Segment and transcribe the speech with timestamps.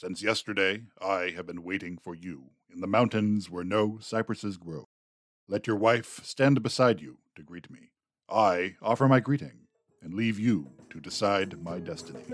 [0.00, 4.88] Since yesterday, I have been waiting for you in the mountains where no cypresses grow.
[5.46, 7.90] Let your wife stand beside you to greet me.
[8.26, 9.66] I offer my greeting
[10.00, 12.24] and leave you to decide my destiny.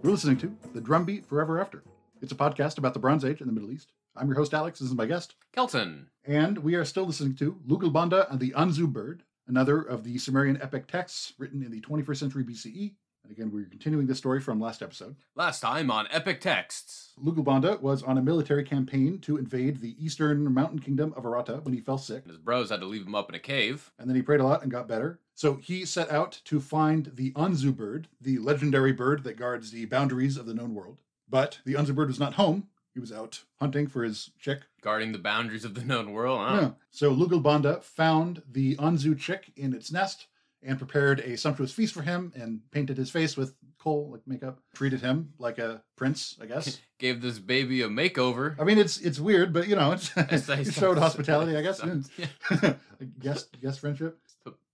[0.00, 1.82] You're listening to The Drumbeat Forever After.
[2.26, 3.92] It's a podcast about the Bronze Age in the Middle East.
[4.16, 4.80] I'm your host, Alex.
[4.80, 5.36] This is my guest.
[5.56, 6.06] Kelten.
[6.24, 10.60] And we are still listening to Lugalbanda and the Anzu Bird, another of the Sumerian
[10.60, 12.94] epic texts written in the 21st century BCE.
[13.22, 15.14] And again, we're continuing this story from last episode.
[15.36, 17.12] Last time on Epic Texts.
[17.24, 21.74] Lugalbanda was on a military campaign to invade the eastern mountain kingdom of Aratta when
[21.74, 22.26] he fell sick.
[22.26, 23.92] His bros had to leave him up in a cave.
[24.00, 25.20] And then he prayed a lot and got better.
[25.36, 29.84] So he set out to find the Anzu bird, the legendary bird that guards the
[29.84, 30.98] boundaries of the known world.
[31.28, 32.68] But the Anzu bird was not home.
[32.94, 34.60] He was out hunting for his chick.
[34.80, 36.40] Guarding the boundaries of the known world.
[36.40, 36.58] Huh?
[36.60, 36.70] Yeah.
[36.90, 40.28] So Lugalbanda found the Anzu chick in its nest
[40.62, 44.60] and prepared a sumptuous feast for him and painted his face with kohl like makeup.
[44.74, 46.80] Treated him like a prince, I guess.
[46.98, 48.56] Gave this baby a makeover.
[48.58, 51.80] I mean, it's it's weird, but you know, it's, It's it showed hospitality, I guess.
[52.18, 52.74] Yeah.
[53.20, 54.18] guest guest friendship.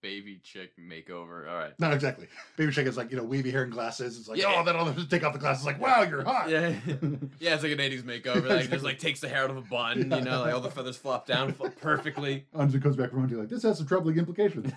[0.03, 1.49] The baby chick makeover.
[1.49, 1.79] All right.
[1.79, 2.27] Not exactly.
[2.57, 4.19] Baby chick is like you know wavy hair and glasses.
[4.19, 4.55] It's like Yeah.
[4.57, 5.65] oh, then I'll just take off the glasses.
[5.65, 6.49] Like wow, you're hot.
[6.51, 6.69] Yeah.
[7.41, 8.49] yeah, it's like an 80s makeover.
[8.53, 10.19] Like, just like takes the hair out of a bun, Yeah.
[10.19, 12.47] you know, like all the feathers flop down perfectly.
[12.55, 14.73] Anzu comes back from hunting like this has some troubling implications.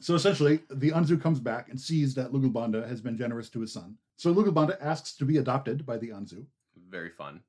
[0.00, 3.72] so essentially, the Anzu comes back and sees that Lugalbanda has been generous to his
[3.72, 3.96] son.
[4.16, 6.44] So Lugalbanda asks to be adopted by the Anzu.
[6.88, 7.40] Very fun.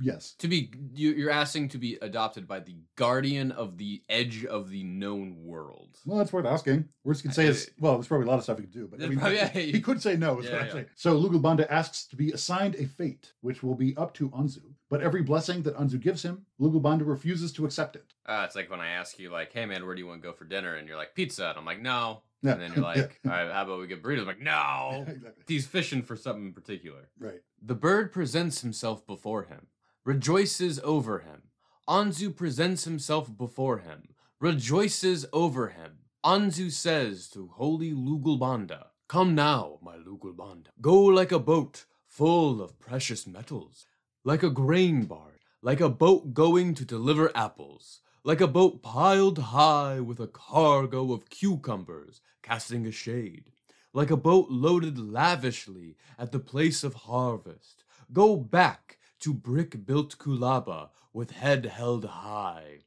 [0.00, 0.32] Yes.
[0.38, 4.70] To be, you, you're asking to be adopted by the guardian of the edge of
[4.70, 5.98] the known world.
[6.06, 6.88] Well, that's worth asking.
[7.04, 8.88] Worst he could say is, well, there's probably a lot of stuff he could do,
[8.88, 9.38] but I mean, probably-
[9.72, 10.72] he could say no, is Yeah, what I'm yeah.
[10.72, 10.86] saying.
[10.94, 14.62] So Lugalbanda asks to be assigned a fate, which will be up to Anzu.
[14.90, 18.14] But every blessing that Anzu gives him, Lugalbanda refuses to accept it.
[18.24, 20.26] Uh, it's like when I ask you, like, "Hey man, where do you want to
[20.28, 22.52] go for dinner?" And you're like, "Pizza," and I'm like, "No." Yeah.
[22.52, 25.44] And then you're like, "All right, how about we get burritos?" I'm like, "No." exactly.
[25.46, 27.10] He's fishing for something in particular.
[27.18, 27.40] Right.
[27.60, 29.66] The bird presents himself before him,
[30.04, 31.42] rejoices over him.
[31.88, 35.98] Anzu presents himself before him, rejoices over him.
[36.24, 40.68] Anzu says to holy Lugalbanda, Come now, my Lugalbanda.
[40.80, 43.86] Go like a boat full of precious metals,
[44.22, 49.38] like a grain barge, like a boat going to deliver apples, like a boat piled
[49.38, 53.50] high with a cargo of cucumbers casting a shade
[53.92, 57.84] like a boat loaded lavishly at the place of harvest.
[58.12, 62.80] Go back to brick built Kulaba with head held high.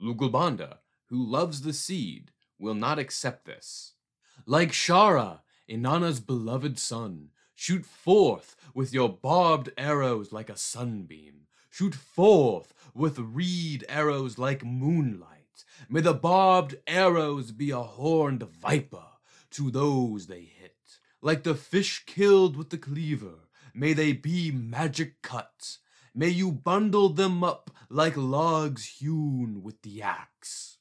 [0.00, 3.94] Lugalbanda, who loves the seed, will not accept this.
[4.46, 11.46] Like Shara, Inanna's beloved son, shoot forth with your barbed arrows like a sunbeam.
[11.70, 15.64] Shoot forth with reed arrows like moonlight.
[15.88, 19.04] May the barbed arrows be a horned viper
[19.52, 20.76] to those they hit.
[21.20, 25.78] Like the fish killed with the cleaver, may they be magic cut.
[26.14, 30.78] May you bundle them up like logs hewn with the axe.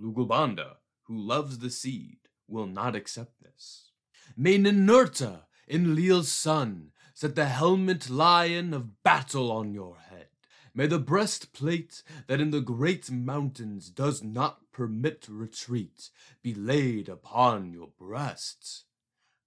[0.00, 2.18] Lugalbanda, who loves the seed,
[2.48, 3.90] will not accept this.
[4.36, 10.28] May Ninurta, Enlil's son, set the helmet lion of battle on your head.
[10.74, 16.10] May the breastplate that in the great mountains does not permit retreat
[16.42, 18.84] be laid upon your breasts.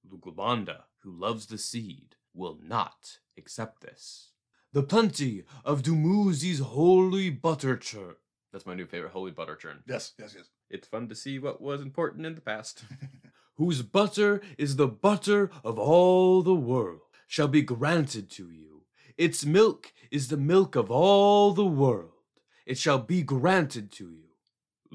[0.10, 4.32] Lugalbanda, who loves the seed, will not accept this.
[4.74, 8.16] The plenty of Dumuzi's holy butter churn.
[8.52, 9.84] That's my new favorite, holy butter churn.
[9.88, 10.50] Yes, yes, yes.
[10.70, 12.84] It's fun to see what was important in the past.
[13.56, 18.84] Whose butter is the butter of all the world, shall be granted to you.
[19.18, 22.12] Its milk is the milk of all the world.
[22.66, 24.25] It shall be granted to you.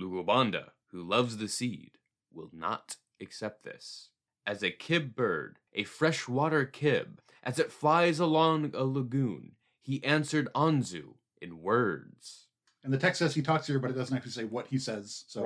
[0.00, 1.92] Lugalbanda, who loves the seed,
[2.32, 4.10] will not accept this.
[4.46, 9.52] As a kib bird, a freshwater kib, as it flies along a lagoon,
[9.82, 12.46] he answered Anzu in words.
[12.82, 15.24] And the text says he talks here, but it doesn't actually say what he says.
[15.28, 15.42] So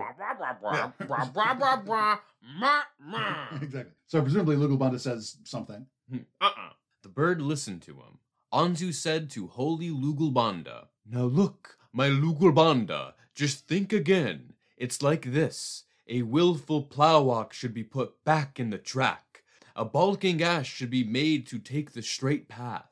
[3.60, 3.84] exactly.
[4.06, 5.86] So presumably Lugalbanda says something.
[6.08, 6.70] Hmm, uh-uh.
[7.02, 8.18] The bird listened to him.
[8.52, 14.54] Anzu said to holy Lugalbanda, Now look, my Lugalbanda, just think again.
[14.76, 15.84] It's like this.
[16.08, 19.42] A willful ox should be put back in the track.
[19.74, 22.90] A balking ass should be made to take the straight path.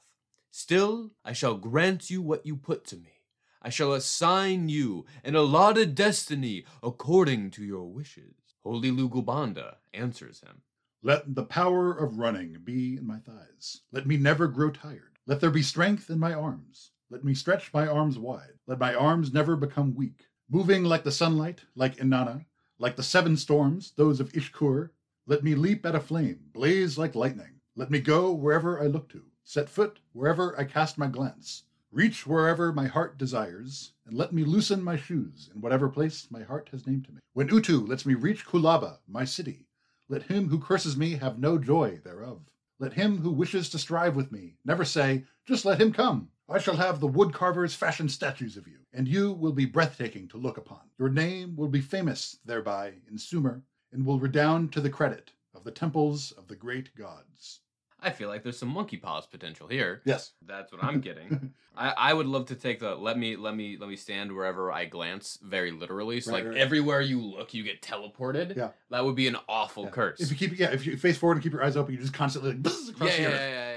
[0.51, 3.21] Still, I shall grant you what you put to me.
[3.63, 8.35] I shall assign you an allotted destiny according to your wishes.
[8.65, 10.63] Holy Lugalbanda answers him.
[11.03, 13.83] Let the power of running be in my thighs.
[13.93, 15.19] Let me never grow tired.
[15.27, 16.91] Let there be strength in my arms.
[17.11, 18.59] Let me stretch my arms wide.
[18.67, 20.27] Let my arms never become weak.
[20.53, 22.45] Moving like the sunlight, like Inanna,
[22.79, 24.91] like the seven storms, those of Ishkur,
[25.27, 27.59] let me leap at a flame, blaze like lightning.
[27.75, 32.27] Let me go wherever I look to, set foot wherever I cast my glance, reach
[32.27, 36.69] wherever my heart desires, and let me loosen my shoes in whatever place my heart
[36.71, 37.21] has named to me.
[37.33, 39.65] When Utu lets me reach Kulaba, my city,
[40.11, 42.43] let him who curses me have no joy thereof.
[42.79, 46.29] Let him who wishes to strive with me never say, Just let him come.
[46.53, 50.37] I shall have the woodcarvers fashion statues of you, and you will be breathtaking to
[50.37, 50.81] look upon.
[50.99, 53.63] Your name will be famous thereby in Sumer,
[53.93, 57.61] and will redound to the credit of the temples of the great gods.
[58.05, 60.03] I feel like there's some monkey paws potential here.
[60.05, 60.33] Yes.
[60.45, 61.53] That's what I'm getting.
[61.77, 64.73] I, I would love to take the let me let me let me stand wherever
[64.73, 66.21] I glance very literally.
[66.21, 66.61] So Right, like right.
[66.61, 68.57] everywhere you look, you get teleported.
[68.57, 68.71] Yeah.
[68.91, 69.91] That would be an awful Yeah.
[69.91, 70.21] curse.
[70.21, 72.13] If you keep yeah, if you face forward and keep your eyes open, you just
[72.13, 73.41] constantly like across yeah, the yeah, earth.
[73.41, 73.72] yeah, yeah, yeah.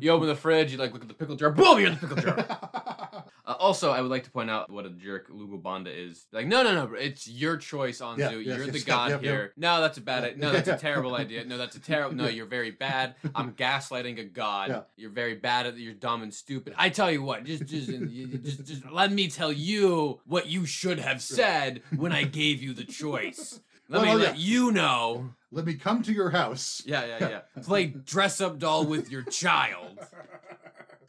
[0.00, 2.06] You open the fridge, you like look at the pickle jar, boom, you're in the
[2.06, 3.06] pickle jar.
[3.50, 6.24] Uh, also, I would like to point out what a jerk Lugalbanda is.
[6.30, 8.18] Like, no, no, no, it's your choice, Anzu.
[8.18, 9.32] Yeah, you're the yep, god yep, yep.
[9.32, 9.52] here.
[9.56, 10.22] No, that's a bad.
[10.22, 10.28] Yeah.
[10.28, 10.40] idea.
[10.40, 11.44] No, that's a terrible idea.
[11.44, 12.14] No, that's a terrible.
[12.14, 13.16] No, you're very bad.
[13.34, 14.68] I'm gaslighting a god.
[14.68, 14.82] Yeah.
[14.96, 15.76] You're very bad at.
[15.76, 16.74] You're dumb and stupid.
[16.76, 21.00] I tell you what, just, just, just, just let me tell you what you should
[21.00, 23.58] have said when I gave you the choice.
[23.90, 24.28] Let Well, me yeah.
[24.28, 25.34] let you know.
[25.50, 26.80] Let me come to your house.
[26.86, 27.62] Yeah, yeah, yeah.
[27.62, 29.98] Play dress up doll with your child,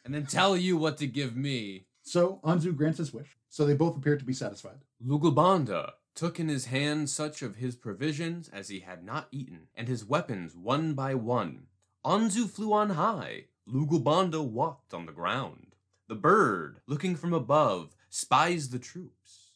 [0.04, 1.86] and then tell you what to give me.
[2.02, 3.36] So Anzu grants his wish.
[3.48, 4.80] So they both appear to be satisfied.
[5.06, 9.86] Lugalbanda took in his hand such of his provisions as he had not eaten, and
[9.86, 11.66] his weapons one by one.
[12.04, 15.76] Anzu flew on high, Lugalbanda walked on the ground.
[16.08, 19.50] The bird, looking from above, spies the troops.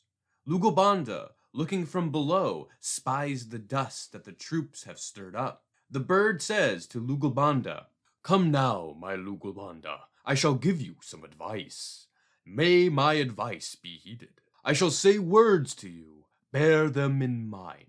[0.49, 5.65] Lugalbanda, looking from below, spies the dust that the troops have stirred up.
[5.91, 7.87] The bird says to Lugalbanda,
[8.23, 12.09] Come now, my Lugalbanda, I shall give you some advice.
[12.45, 14.41] May my advice be heeded.
[14.65, 17.87] I shall say words to you, bear them in mind.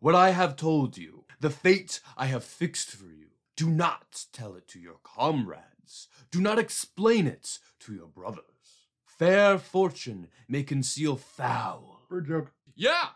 [0.00, 4.54] What I have told you, the fate I have fixed for you, do not tell
[4.54, 6.08] it to your comrades.
[6.30, 8.44] Do not explain it to your brothers.
[9.04, 12.02] Fair fortune may conceal foul.
[12.08, 12.52] Bird joke.
[12.80, 13.08] Yeah!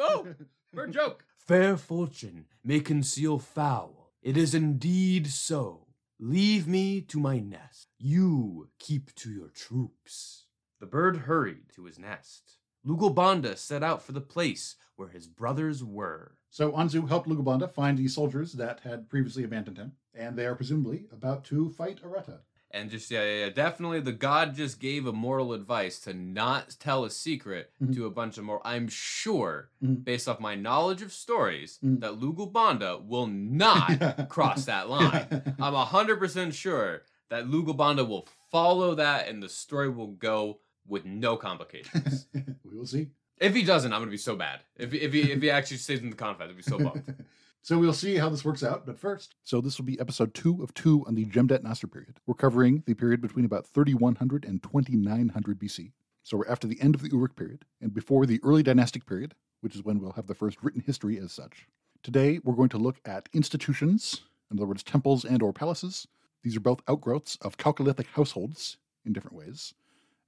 [0.00, 0.34] Oh,
[0.74, 1.24] bird joke.
[1.38, 4.10] Fair fortune may conceal foul.
[4.20, 5.86] It is indeed so.
[6.18, 7.86] Leave me to my nest.
[8.00, 10.46] You keep to your troops.
[10.80, 12.58] The bird hurried to his nest.
[12.84, 16.38] Lugalbanda set out for the place where his brothers were.
[16.50, 20.56] So Anzu helped Lugalbanda find the soldiers that had previously abandoned him, and they are
[20.56, 22.40] presumably about to fight Aratta.
[22.76, 26.76] And just yeah, yeah, yeah, definitely the god just gave a moral advice to not
[26.78, 27.94] tell a secret Mhm.
[27.94, 28.60] to a bunch of more.
[28.66, 30.04] I'm sure, Mhm.
[30.04, 32.00] based off my knowledge of stories, Mhm.
[32.00, 35.54] that Lugalbanda will not cross that line.
[35.58, 41.06] I'm hundred percent sure that Lugalbanda will follow that, and the story will go with
[41.06, 42.26] no complications.
[42.64, 43.08] we will see.
[43.38, 44.60] if he doesn't, I'm gonna be so bad.
[44.76, 47.04] If he, if he if he actually stays in the conflict, I'd be so bummed.
[47.66, 49.34] So we'll see how this works out, but first.
[49.42, 52.20] So this will be episode two of two on the Jemdet Nasr period.
[52.24, 55.90] We're covering the period between about 3100 and 2900 BC.
[56.22, 59.34] So we're after the end of the Uruk period and before the early dynastic period,
[59.62, 61.66] which is when we'll have the first written history as such.
[62.04, 64.20] Today we're going to look at institutions,
[64.52, 66.06] in other words, temples and or palaces.
[66.44, 69.74] These are both outgrowths of Chalcolithic households in different ways,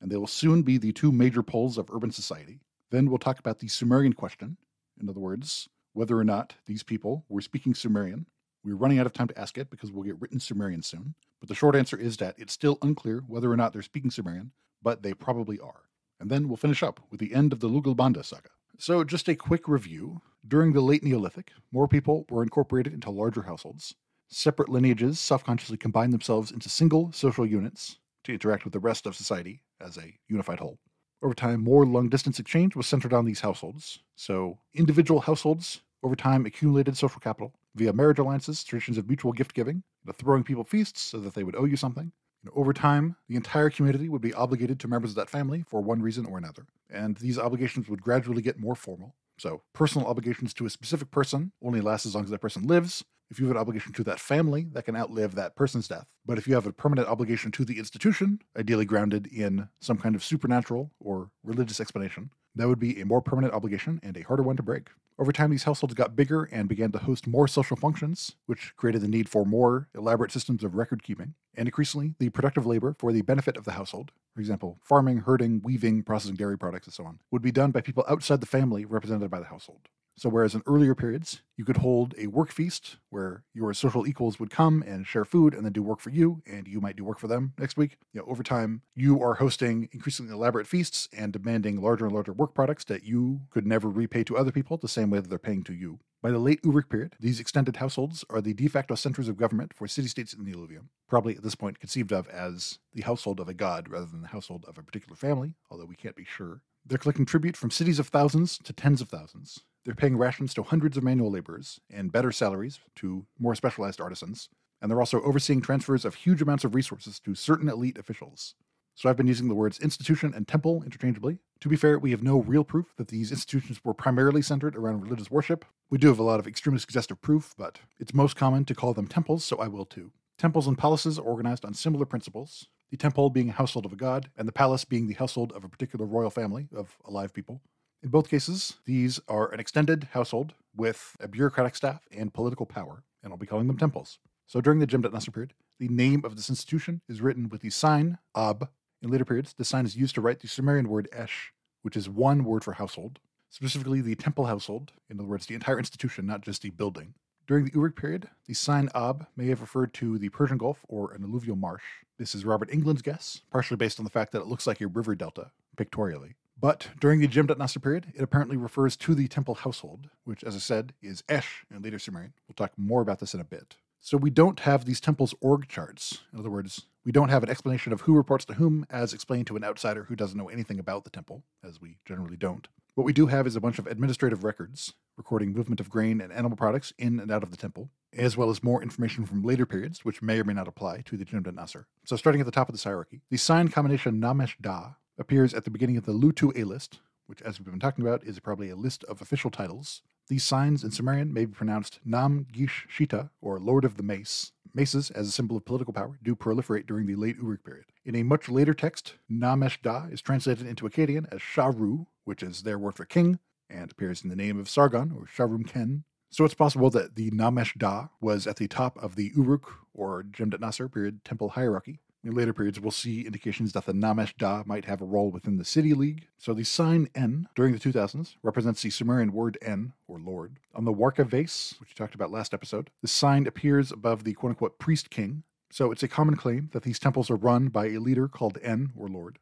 [0.00, 2.58] and they will soon be the two major poles of urban society.
[2.90, 4.56] Then we'll talk about the Sumerian question,
[5.00, 5.68] in other words,
[5.98, 8.24] whether or not these people were speaking Sumerian.
[8.62, 11.16] We're running out of time to ask it because we'll get written Sumerian soon.
[11.40, 14.52] But the short answer is that it's still unclear whether or not they're speaking Sumerian,
[14.80, 15.88] but they probably are.
[16.20, 18.50] And then we'll finish up with the end of the Lugalbanda saga.
[18.78, 20.20] So, just a quick review.
[20.46, 23.96] During the late Neolithic, more people were incorporated into larger households.
[24.28, 29.04] Separate lineages self consciously combined themselves into single social units to interact with the rest
[29.04, 30.78] of society as a unified whole.
[31.20, 33.98] Over time, more long distance exchange was centered on these households.
[34.14, 39.54] So, individual households over time accumulated social capital via marriage alliances, traditions of mutual gift
[39.54, 39.82] giving,
[40.14, 42.12] throwing people feasts so that they would owe you something.
[42.54, 46.00] Over time, the entire community would be obligated to members of that family for one
[46.00, 49.14] reason or another, and these obligations would gradually get more formal.
[49.38, 53.04] So, personal obligations to a specific person only last as long as that person lives.
[53.30, 56.06] If you have an obligation to that family, that can outlive that person's death.
[56.24, 60.14] But if you have a permanent obligation to the institution, ideally grounded in some kind
[60.14, 64.42] of supernatural or religious explanation, that would be a more permanent obligation and a harder
[64.42, 64.88] one to break.
[65.18, 69.02] Over time, these households got bigger and began to host more social functions, which created
[69.02, 73.12] the need for more elaborate systems of record keeping, and increasingly the productive labor for
[73.12, 77.04] the benefit of the household, for example, farming, herding, weaving, processing dairy products, and so
[77.04, 79.88] on, would be done by people outside the family represented by the household.
[80.18, 84.40] So, whereas in earlier periods, you could hold a work feast where your social equals
[84.40, 87.04] would come and share food and then do work for you, and you might do
[87.04, 87.98] work for them next week.
[88.12, 92.32] You know, over time, you are hosting increasingly elaborate feasts and demanding larger and larger
[92.32, 95.38] work products that you could never repay to other people the same way that they're
[95.38, 96.00] paying to you.
[96.20, 99.72] By the late Uruk period, these extended households are the de facto centers of government
[99.72, 103.38] for city states in the alluvium, probably at this point conceived of as the household
[103.38, 106.24] of a god rather than the household of a particular family, although we can't be
[106.24, 106.62] sure.
[106.84, 109.60] They're collecting tribute from cities of thousands to tens of thousands.
[109.88, 114.50] They're paying rations to hundreds of manual laborers and better salaries to more specialized artisans.
[114.82, 118.54] And they're also overseeing transfers of huge amounts of resources to certain elite officials.
[118.94, 121.38] So I've been using the words institution and temple interchangeably.
[121.60, 125.00] To be fair, we have no real proof that these institutions were primarily centered around
[125.00, 125.64] religious worship.
[125.88, 128.92] We do have a lot of extremely suggestive proof, but it's most common to call
[128.92, 130.12] them temples, so I will too.
[130.36, 133.96] Temples and palaces are organized on similar principles, the temple being a household of a
[133.96, 137.62] god, and the palace being the household of a particular royal family of alive people.
[138.00, 143.02] In both cases, these are an extended household with a bureaucratic staff and political power,
[143.22, 144.20] and I'll be calling them temples.
[144.46, 147.70] So during the Jemdet Nasr period, the name of this institution is written with the
[147.70, 148.68] sign Ab
[149.02, 151.52] in later periods, the sign is used to write the Sumerian word esh,
[151.82, 153.18] which is one word for household,
[153.50, 157.14] specifically the temple household, in other words, the entire institution, not just the building.
[157.48, 161.12] During the Uruk period, the sign Ab may have referred to the Persian Gulf or
[161.12, 161.82] an alluvial marsh.
[162.16, 164.86] This is Robert Englund's guess, partially based on the fact that it looks like a
[164.86, 166.34] river delta, pictorially.
[166.60, 170.56] But during the Jemdet Nasr period, it apparently refers to the temple household, which, as
[170.56, 172.32] I said, is Esh in later Sumerian.
[172.48, 173.76] We'll talk more about this in a bit.
[174.00, 176.20] So we don't have these temples org charts.
[176.32, 179.46] In other words, we don't have an explanation of who reports to whom as explained
[179.48, 182.68] to an outsider who doesn't know anything about the temple, as we generally don't.
[182.94, 186.32] What we do have is a bunch of administrative records recording movement of grain and
[186.32, 189.66] animal products in and out of the temple, as well as more information from later
[189.66, 191.86] periods, which may or may not apply to the Jemdet Nasr.
[192.04, 195.64] So starting at the top of this hierarchy, the sign combination Namesh Da appears at
[195.64, 198.70] the beginning of the Lutu A list, which, as we've been talking about, is probably
[198.70, 200.02] a list of official titles.
[200.28, 204.52] These signs in Sumerian may be pronounced Nam Gish Shita, or Lord of the Mace.
[204.74, 207.86] Maces, as a symbol of political power, do proliferate during the late Uruk period.
[208.04, 212.62] In a much later text, Namesh Da is translated into Akkadian as Sharu, which is
[212.62, 213.38] their word for king,
[213.70, 216.04] and appears in the name of Sargon, or Sharum Ken.
[216.30, 220.22] So it's possible that the Namesh Da was at the top of the Uruk, or
[220.22, 224.62] Jemdet Nasr period temple hierarchy, in later periods, we'll see indications that the Namesh Da
[224.66, 226.26] might have a role within the City League.
[226.36, 230.58] So the sign En during the 2000s represents the Sumerian word En, or Lord.
[230.74, 234.34] On the Warka vase, which we talked about last episode, the sign appears above the
[234.34, 235.42] quote unquote priest king.
[235.70, 238.92] So it's a common claim that these temples are run by a leader called En,
[238.96, 239.38] or Lord.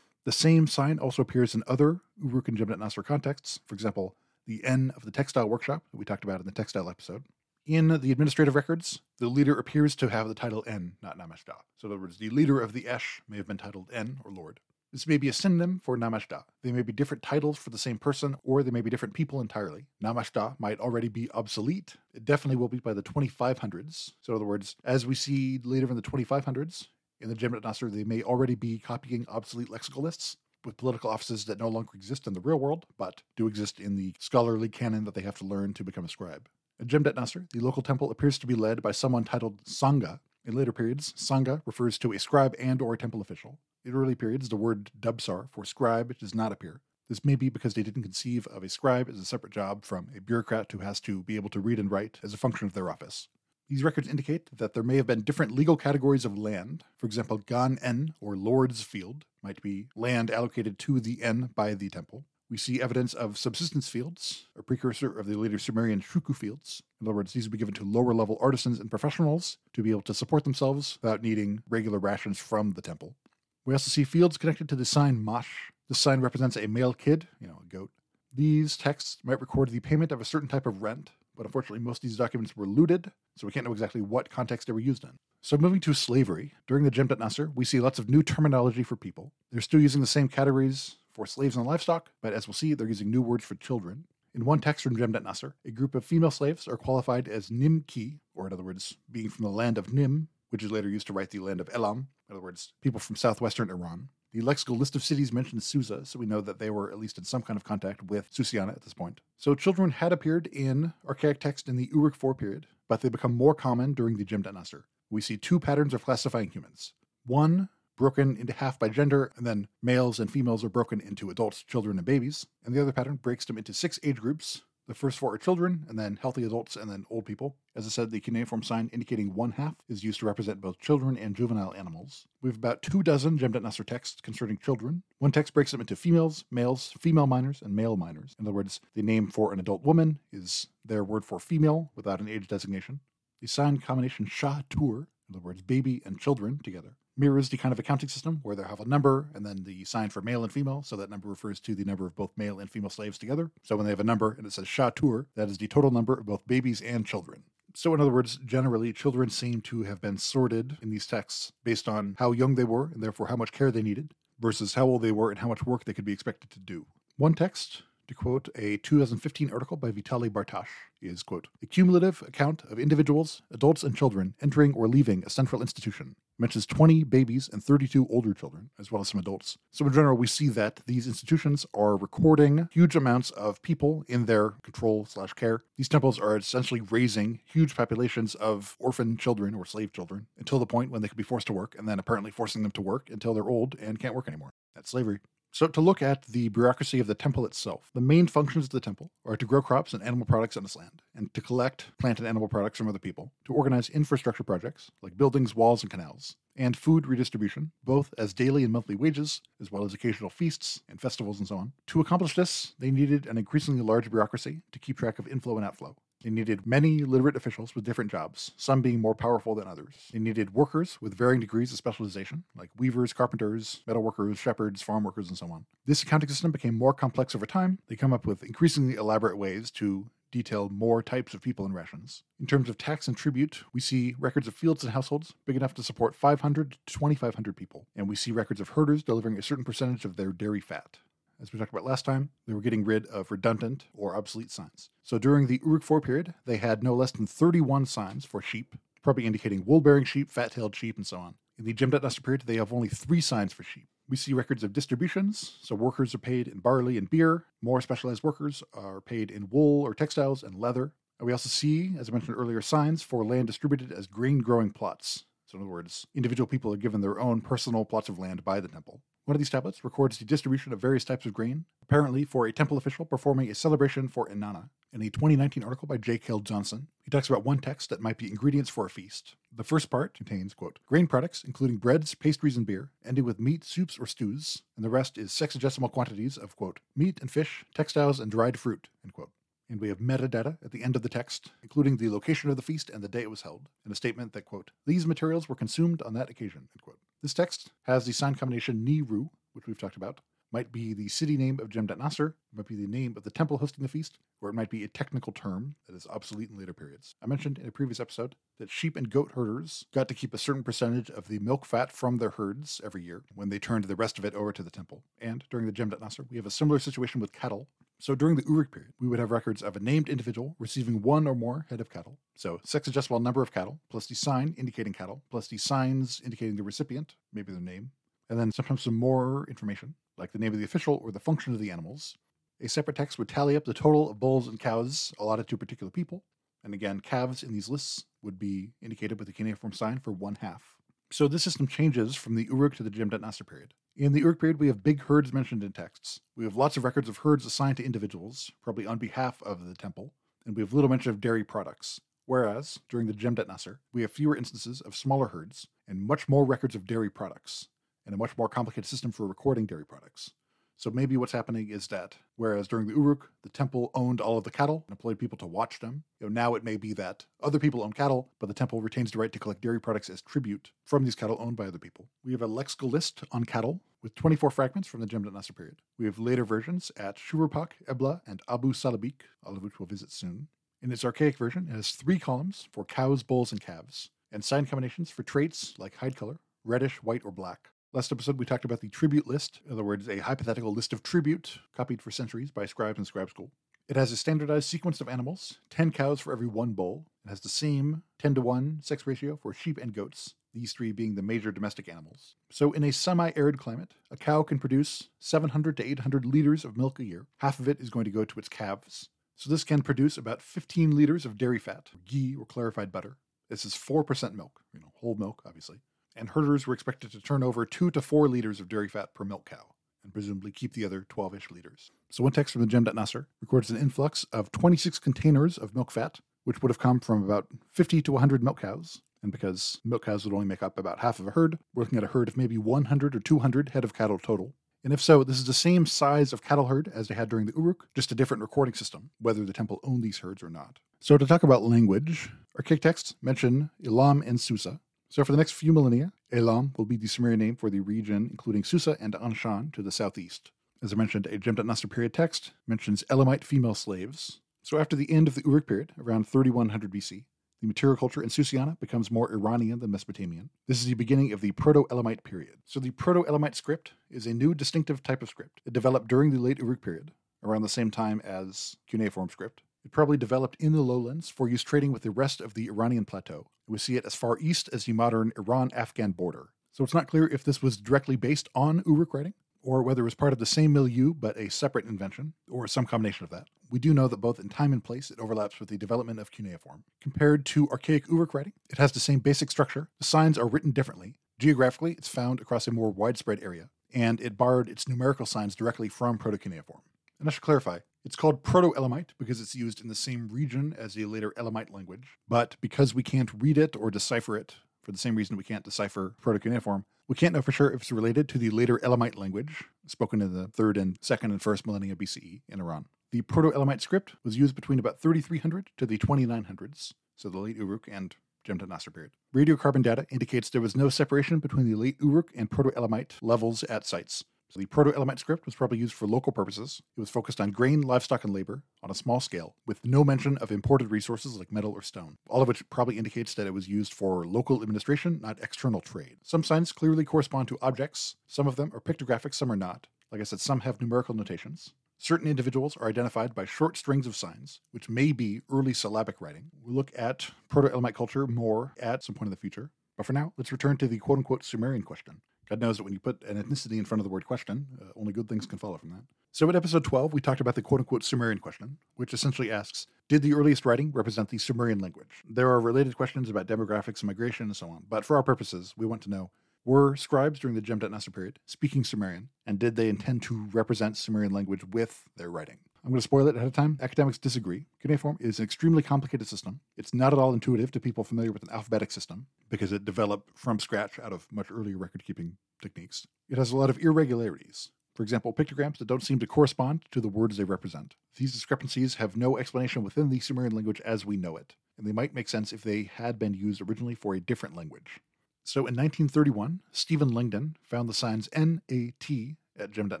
[0.24, 3.60] The same sign also appears in other Uruk and Jemdet Nasr contexts.
[3.66, 4.16] For example,
[4.46, 7.24] the En of the textile workshop that we talked about in the textile episode.
[7.66, 11.54] In the administrative records, the leader appears to have the title En, not Namashda.
[11.78, 14.30] So, in other words, the leader of the Esh may have been titled En or
[14.30, 14.60] Lord.
[14.92, 16.44] This may be a synonym for Namashda.
[16.62, 19.40] They may be different titles for the same person, or they may be different people
[19.40, 19.86] entirely.
[20.02, 21.94] Namashda might already be obsolete.
[22.12, 24.12] It definitely will be by the 2500s.
[24.20, 26.88] So, in other words, as we see later in the 2500s,
[27.22, 31.46] in the Jemdet Nasr, they may already be copying obsolete lexical lists with political offices
[31.46, 35.04] that no longer exist in the real world, but do exist in the scholarly canon
[35.04, 36.46] that they have to learn to become a scribe.
[36.80, 40.18] At Jemdet Nasr, the local temple appears to be led by someone titled Sangha.
[40.44, 43.58] In later periods, Sangha refers to a scribe and or temple official.
[43.84, 46.80] In early periods, the word dubsar for scribe does not appear.
[47.08, 50.08] This may be because they didn't conceive of a scribe as a separate job from
[50.16, 52.72] a bureaucrat who has to be able to read and write as a function of
[52.72, 53.28] their office.
[53.68, 56.84] These records indicate that there may have been different legal categories of land.
[56.96, 61.74] For example, Gan En, or Lord's Field, might be land allocated to the En by
[61.74, 62.24] the temple.
[62.54, 66.84] We see evidence of subsistence fields, a precursor of the later Sumerian shuku fields.
[67.00, 69.90] In other words, these would be given to lower level artisans and professionals to be
[69.90, 73.16] able to support themselves without needing regular rations from the temple.
[73.64, 75.72] We also see fields connected to the sign Mash.
[75.88, 77.90] This sign represents a male kid, you know, a goat.
[78.32, 82.04] These texts might record the payment of a certain type of rent, but unfortunately, most
[82.04, 85.02] of these documents were looted, so we can't know exactly what context they were used
[85.02, 85.18] in.
[85.40, 88.94] So, moving to slavery, during the Jemdet Nasr, we see lots of new terminology for
[88.94, 89.32] people.
[89.50, 92.88] They're still using the same categories for slaves and livestock, but as we'll see, they're
[92.88, 94.04] using new words for children.
[94.34, 98.18] In one text from Jemdet Nasr, a group of female slaves are qualified as Nimki,
[98.34, 101.12] or in other words, being from the land of Nim, which is later used to
[101.12, 104.08] write the land of Elam, in other words, people from southwestern Iran.
[104.32, 107.18] The lexical list of cities mentions Susa, so we know that they were at least
[107.18, 109.20] in some kind of contact with Susiana at this point.
[109.36, 113.36] So children had appeared in archaic text in the Uruk IV period, but they become
[113.36, 114.86] more common during the Jemdet Nasr.
[115.10, 116.94] We see two patterns of classifying humans.
[117.24, 121.62] One broken into half by gender, and then males and females are broken into adults,
[121.62, 122.46] children, and babies.
[122.64, 125.86] And the other pattern breaks them into six age groups The first four are children,
[125.88, 127.56] and then healthy adults, and then old people.
[127.74, 131.16] As I said, the cuneiform sign indicating one half is used to represent both children
[131.16, 132.26] and juvenile animals.
[132.42, 135.02] We have about two dozen Jemdet Nasr texts concerning children.
[135.18, 138.36] One text breaks them into females, males, female minors, and male minors.
[138.38, 142.20] In other words, the name for an adult woman is their word for female without
[142.20, 143.00] an age designation.
[143.40, 147.72] The sign combination Shah Tur, in other words, baby and children together, mirrors the kind
[147.72, 150.52] of accounting system where they have a number and then the sign for male and
[150.52, 150.82] female.
[150.82, 153.50] So that number refers to the number of both male and female slaves together.
[153.62, 156.14] So when they have a number and it says Shatur, that is the total number
[156.14, 157.44] of both babies and children.
[157.76, 161.88] So, in other words, generally, children seem to have been sorted in these texts based
[161.88, 165.02] on how young they were and therefore how much care they needed versus how old
[165.02, 166.86] they were and how much work they could be expected to do.
[167.16, 170.68] One text to quote a 2015 article by Vitaly Bartash,
[171.00, 175.60] is, quote, a cumulative account of individuals, adults, and children entering or leaving a central
[175.60, 176.16] institution.
[176.38, 179.56] Mentions 20 babies and 32 older children, as well as some adults.
[179.70, 184.26] So, in general, we see that these institutions are recording huge amounts of people in
[184.26, 185.60] their control slash care.
[185.76, 190.66] These temples are essentially raising huge populations of orphan children or slave children until the
[190.66, 193.08] point when they could be forced to work, and then apparently forcing them to work
[193.10, 194.54] until they're old and can't work anymore.
[194.74, 195.20] That's slavery.
[195.54, 198.80] So, to look at the bureaucracy of the temple itself, the main functions of the
[198.80, 202.18] temple are to grow crops and animal products on this land, and to collect plant
[202.18, 206.34] and animal products from other people, to organize infrastructure projects like buildings, walls, and canals,
[206.56, 211.00] and food redistribution, both as daily and monthly wages, as well as occasional feasts and
[211.00, 211.72] festivals and so on.
[211.86, 215.64] To accomplish this, they needed an increasingly large bureaucracy to keep track of inflow and
[215.64, 215.94] outflow.
[216.24, 220.08] They needed many literate officials with different jobs, some being more powerful than others.
[220.10, 225.04] They needed workers with varying degrees of specialization, like weavers, carpenters, metal workers, shepherds, farm
[225.04, 225.66] workers, and so on.
[225.84, 227.78] This accounting system became more complex over time.
[227.88, 232.22] They come up with increasingly elaborate ways to detail more types of people and rations.
[232.40, 235.74] In terms of tax and tribute, we see records of fields and households big enough
[235.74, 239.62] to support 500 to 2,500 people, and we see records of herders delivering a certain
[239.62, 240.98] percentage of their dairy fat
[241.40, 244.90] as we talked about last time, they were getting rid of redundant or obsolete signs.
[245.02, 248.74] So during the Uruk IV period, they had no less than 31 signs for sheep,
[249.02, 251.34] probably indicating wool bearing sheep, fat tailed sheep, and so on.
[251.58, 253.86] In the Jemdet Nasr period, they have only three signs for sheep.
[254.08, 257.44] We see records of distributions, so workers are paid in barley and beer.
[257.62, 260.92] More specialized workers are paid in wool or textiles and leather.
[261.18, 264.70] And we also see, as I mentioned earlier, signs for land distributed as grain growing
[264.70, 265.24] plots.
[265.46, 268.60] So, in other words, individual people are given their own personal plots of land by
[268.60, 269.00] the temple.
[269.26, 272.52] One of these tablets records the distribution of various types of grain, apparently for a
[272.52, 274.68] temple official performing a celebration for Inanna.
[274.92, 276.18] In a 2019 article by J.
[276.18, 279.34] Cale Johnson, he talks about one text that might be ingredients for a feast.
[279.50, 283.64] The first part contains, quote, grain products, including breads, pastries, and beer, ending with meat,
[283.64, 288.20] soups, or stews, and the rest is sexagesimal quantities of, quote, meat and fish, textiles,
[288.20, 289.30] and dried fruit, end quote.
[289.70, 292.62] And we have metadata at the end of the text, including the location of the
[292.62, 295.54] feast and the day it was held, and a statement that, quote, these materials were
[295.54, 296.98] consumed on that occasion, end quote.
[297.24, 300.20] This text has the sign combination Ni-Ru, which we've talked about,
[300.52, 303.56] might be the city name of Jemdet Nasr, might be the name of the temple
[303.56, 306.74] hosting the feast, or it might be a technical term that is obsolete in later
[306.74, 307.14] periods.
[307.22, 310.38] I mentioned in a previous episode that sheep and goat herders got to keep a
[310.38, 313.96] certain percentage of the milk fat from their herds every year when they turned the
[313.96, 315.02] rest of it over to the temple.
[315.18, 317.68] And during the Jemdet Nasr, we have a similar situation with cattle.
[318.00, 321.26] So during the Uruk period, we would have records of a named individual receiving one
[321.26, 322.18] or more head of cattle.
[322.34, 326.62] So sexagesimal number of cattle, plus the sign indicating cattle, plus the signs indicating the
[326.62, 327.90] recipient, maybe their name,
[328.28, 331.54] and then sometimes some more information, like the name of the official or the function
[331.54, 332.16] of the animals.
[332.60, 335.90] A separate text would tally up the total of bulls and cows allotted to particular
[335.90, 336.24] people.
[336.62, 340.36] And again, calves in these lists would be indicated with the cuneiform sign for one
[340.40, 340.62] half.
[341.10, 343.74] So this system changes from the Uruk to the Jemdet Nasr period.
[343.96, 346.20] In the Uruk period, we have big herds mentioned in texts.
[346.36, 349.74] We have lots of records of herds assigned to individuals, probably on behalf of the
[349.74, 350.14] temple,
[350.44, 352.00] and we have little mention of dairy products.
[352.26, 356.44] Whereas, during the Jemdet Nasr, we have fewer instances of smaller herds and much more
[356.44, 357.68] records of dairy products,
[358.06, 360.32] and a much more complicated system for recording dairy products.
[360.76, 364.44] So maybe what's happening is that whereas during the Uruk, the temple owned all of
[364.44, 367.24] the cattle and employed people to watch them, you know, now it may be that
[367.42, 370.20] other people own cattle, but the temple retains the right to collect dairy products as
[370.20, 372.08] tribute from these cattle owned by other people.
[372.24, 375.80] We have a lexical list on cattle with 24 fragments from the Jemdet Nasr period.
[375.98, 380.10] We have later versions at Shuruppak, Ebla, and Abu Salabikh, all of which we'll visit
[380.10, 380.48] soon.
[380.82, 384.66] In its archaic version, it has three columns for cows, bulls, and calves, and sign
[384.66, 387.70] combinations for traits like hide color, reddish, white, or black.
[387.94, 391.04] Last episode, we talked about the tribute list, in other words, a hypothetical list of
[391.04, 393.52] tribute copied for centuries by scribes in scribe school.
[393.88, 397.06] It has a standardized sequence of animals 10 cows for every one bull.
[397.24, 400.90] It has the same 10 to 1 sex ratio for sheep and goats, these three
[400.90, 402.34] being the major domestic animals.
[402.50, 406.76] So, in a semi arid climate, a cow can produce 700 to 800 liters of
[406.76, 407.28] milk a year.
[407.38, 409.08] Half of it is going to go to its calves.
[409.36, 413.18] So, this can produce about 15 liters of dairy fat, ghee, or clarified butter.
[413.48, 415.76] This is 4% milk, you know, whole milk, obviously
[416.16, 419.24] and herders were expected to turn over two to four liters of dairy fat per
[419.24, 419.66] milk cow.
[420.02, 421.90] and presumably keep the other 12 ish liters.
[422.10, 425.90] So one text from the Jemdet Nasr records an influx of 26 containers of milk
[425.90, 429.00] fat, which would have come from about 50 to 100 milk cows.
[429.22, 431.96] And because milk cows would only make up about half of a herd, we're looking
[431.96, 434.54] at a herd of maybe 100 or 200 head of cattle total.
[434.84, 437.46] And if so, this is the same size of cattle herd as they had during
[437.46, 440.78] the Uruk, just a different recording system, whether the temple owned these herds or not.
[441.00, 444.80] So to talk about language, our archaic texts mention Elam and Susa.
[445.08, 448.28] So for the next few millennia, Elam will be the Sumerian name for the region
[448.30, 450.50] including Susa and Anshan to the southeast.
[450.82, 454.40] As I mentioned, a Jemdet Nasr period text mentions Elamite female slaves.
[454.62, 457.24] So after the end of the Uruk period, around 3100 BC,
[457.64, 460.50] the material culture in Susiana becomes more Iranian than Mesopotamian.
[460.68, 462.56] This is the beginning of the Proto Elamite period.
[462.66, 465.62] So, the Proto Elamite script is a new distinctive type of script.
[465.64, 467.12] It developed during the late Uruk period,
[467.42, 469.62] around the same time as cuneiform script.
[469.84, 473.04] It probably developed in the lowlands for use trading with the rest of the Iranian
[473.04, 473.46] plateau.
[473.66, 476.50] We see it as far east as the modern Iran Afghan border.
[476.72, 480.04] So, it's not clear if this was directly based on Uruk writing or whether it
[480.04, 483.48] was part of the same milieu but a separate invention, or some combination of that.
[483.70, 486.30] We do know that both in time and place it overlaps with the development of
[486.30, 486.84] cuneiform.
[487.00, 489.88] Compared to archaic Uruk writing, it has the same basic structure.
[489.98, 491.14] The signs are written differently.
[491.38, 495.88] Geographically, it's found across a more widespread area, and it borrowed its numerical signs directly
[495.88, 496.82] from Proto Cuneiform.
[497.18, 500.74] And I should clarify, it's called Proto Elamite because it's used in the same region
[500.78, 504.92] as the later Elamite language, but because we can't read it or decipher it, for
[504.92, 507.92] the same reason we can't decipher Proto Cuneiform, we can't know for sure if it's
[507.92, 511.96] related to the later Elamite language, spoken in the 3rd and 2nd and 1st millennia
[511.96, 512.86] BCE in Iran.
[513.12, 517.56] The Proto Elamite script was used between about 3300 to the 2900s, so the late
[517.56, 519.12] Uruk and Jemdet Nasr period.
[519.34, 523.64] Radiocarbon data indicates there was no separation between the late Uruk and Proto Elamite levels
[523.64, 524.24] at sites.
[524.48, 526.80] So the Proto-Elamite script was probably used for local purposes.
[526.96, 530.38] It was focused on grain, livestock, and labor on a small scale, with no mention
[530.38, 533.68] of imported resources like metal or stone, all of which probably indicates that it was
[533.68, 536.18] used for local administration, not external trade.
[536.22, 538.16] Some signs clearly correspond to objects.
[538.26, 539.88] Some of them are pictographic, some are not.
[540.12, 541.72] Like I said, some have numerical notations.
[541.98, 546.50] Certain individuals are identified by short strings of signs, which may be early syllabic writing.
[546.62, 549.70] We'll look at Proto Elamite culture more at some point in the future.
[549.96, 552.20] But for now, let's return to the quote unquote Sumerian question.
[552.48, 554.86] God knows that when you put an ethnicity in front of the word question, uh,
[554.96, 556.02] only good things can follow from that.
[556.32, 559.86] So, in episode 12, we talked about the quote unquote Sumerian question, which essentially asks
[560.08, 562.22] Did the earliest writing represent the Sumerian language?
[562.28, 565.74] There are related questions about demographics and migration and so on, but for our purposes,
[565.76, 566.30] we want to know
[566.64, 570.96] were scribes during the Jemdet Nasr period speaking Sumerian, and did they intend to represent
[570.96, 572.58] Sumerian language with their writing?
[572.84, 573.78] I'm going to spoil it ahead of time.
[573.80, 574.66] Academics disagree.
[574.82, 576.60] Cuneiform is an extremely complicated system.
[576.76, 580.36] It's not at all intuitive to people familiar with an alphabetic system because it developed
[580.36, 583.06] from scratch out of much earlier record keeping techniques.
[583.30, 584.68] It has a lot of irregularities.
[584.94, 587.96] For example, pictograms that don't seem to correspond to the words they represent.
[588.16, 591.92] These discrepancies have no explanation within the Sumerian language as we know it, and they
[591.92, 595.00] might make sense if they had been used originally for a different language.
[595.42, 600.00] So in 1931, Stephen Langdon found the signs N A T at Jemdet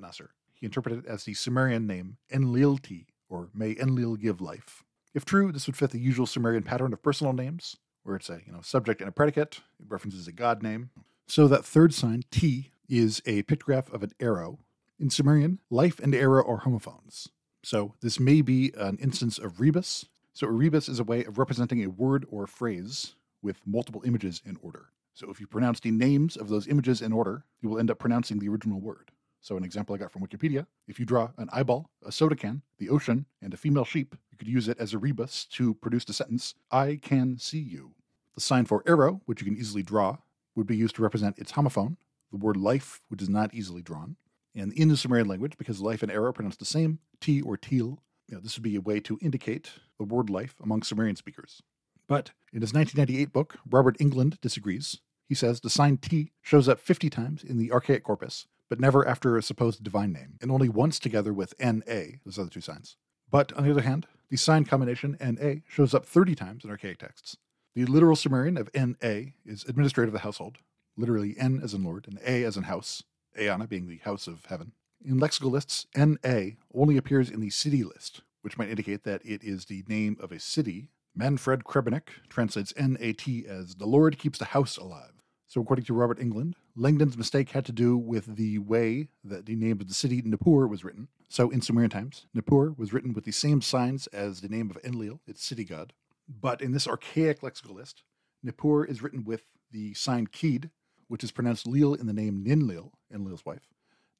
[0.00, 0.30] Nasr.
[0.64, 4.82] He interpreted it as the Sumerian name Enlil-T, or May Enlil give life.
[5.12, 8.40] If true, this would fit the usual Sumerian pattern of personal names, where it's a
[8.46, 9.60] you know subject and a predicate.
[9.78, 10.88] It references a god name.
[11.26, 14.58] So that third sign T is a pictograph of an arrow.
[14.98, 17.28] In Sumerian, life and arrow are homophones.
[17.62, 20.06] So this may be an instance of rebus.
[20.32, 24.02] So a rebus is a way of representing a word or a phrase with multiple
[24.06, 24.86] images in order.
[25.12, 27.98] So if you pronounce the names of those images in order, you will end up
[27.98, 29.10] pronouncing the original word.
[29.44, 32.62] So, an example I got from Wikipedia if you draw an eyeball, a soda can,
[32.78, 36.06] the ocean, and a female sheep, you could use it as a rebus to produce
[36.06, 37.92] the sentence, I can see you.
[38.34, 40.16] The sign for arrow, which you can easily draw,
[40.56, 41.98] would be used to represent its homophone,
[42.30, 44.16] the word life, which is not easily drawn.
[44.54, 47.58] And in the Sumerian language, because life and arrow are pronounced the same, T or
[47.58, 51.16] teal, you know, this would be a way to indicate the word life among Sumerian
[51.16, 51.60] speakers.
[52.08, 55.00] But in his 1998 book, Robert Englund disagrees.
[55.28, 59.06] He says the sign T shows up 50 times in the archaic corpus, but never
[59.06, 62.96] after a supposed divine name, and only once together with NA, those other two signs.
[63.30, 66.98] But on the other hand, the sign combination NA shows up 30 times in archaic
[66.98, 67.36] texts.
[67.74, 70.58] The literal Sumerian of NA is administrator of the household,
[70.96, 73.02] literally N as in Lord and A as in house,
[73.38, 74.72] Eanna being the house of heaven.
[75.04, 79.42] In lexical lists, NA only appears in the city list, which might indicate that it
[79.42, 80.88] is the name of a city.
[81.14, 85.12] Manfred Krebernik translates NAT as the Lord keeps the house alive.
[85.46, 89.54] So, according to Robert Englund, Langdon's mistake had to do with the way that the
[89.54, 91.06] name of the city Nippur was written.
[91.28, 94.78] So, in Sumerian times, Nippur was written with the same signs as the name of
[94.82, 95.92] Enlil, its city god.
[96.28, 98.02] But in this archaic lexical list,
[98.42, 100.70] Nippur is written with the sign Kid,
[101.06, 103.68] which is pronounced Lil in the name Ninlil, Enlil's wife,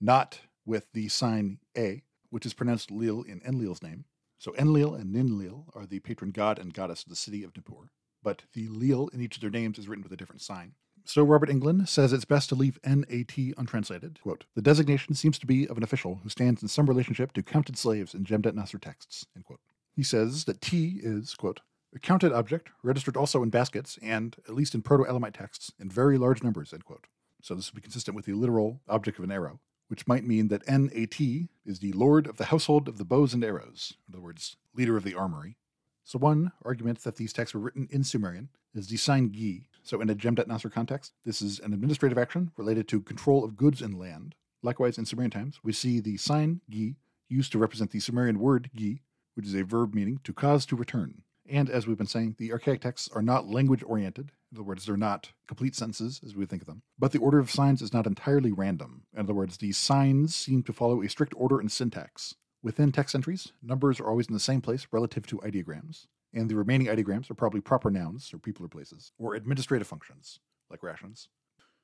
[0.01, 4.05] not with the sign A, which is pronounced Lil in Enlil's name.
[4.39, 7.91] So Enlil and Ninlil are the patron god and goddess of the city of Nippur,
[8.23, 10.75] but the Lil in each of their names is written with a different sign.
[11.07, 14.21] So Robert Englund says it's best to leave NAT untranslated.
[14.23, 17.43] Quote, the designation seems to be of an official who stands in some relationship to
[17.43, 19.27] counted slaves in Jemdet Nasr texts.
[19.37, 19.61] End quote.
[19.95, 21.61] He says that T is, quote,
[21.95, 25.91] a counted object registered also in baskets and, at least in Proto Elamite texts, in
[25.91, 27.07] very large numbers, end quote.
[27.43, 30.49] So this would be consistent with the literal object of an arrow, which might mean
[30.49, 31.21] that NAT
[31.67, 34.97] is the lord of the household of the bows and arrows, in other words, leader
[34.97, 35.57] of the armory.
[36.03, 39.69] So one argument that these texts were written in Sumerian is the sign Gi.
[39.85, 43.57] So in a Jemdet Nasr context, this is an administrative action related to control of
[43.57, 44.35] goods and land.
[44.63, 46.97] Likewise, in Sumerian times, we see the sign Gi
[47.29, 49.03] used to represent the Sumerian word Gi,
[49.35, 51.23] which is a verb meaning to cause to return.
[51.47, 54.33] And as we've been saying, the archaic texts are not language oriented.
[54.51, 56.81] In other words, they're not complete sentences as we would think of them.
[56.99, 59.03] But the order of signs is not entirely random.
[59.13, 62.35] In other words, these signs seem to follow a strict order and syntax.
[62.63, 66.57] Within text entries, numbers are always in the same place relative to ideograms, and the
[66.57, 71.29] remaining ideograms are probably proper nouns, or people or places, or administrative functions, like rations.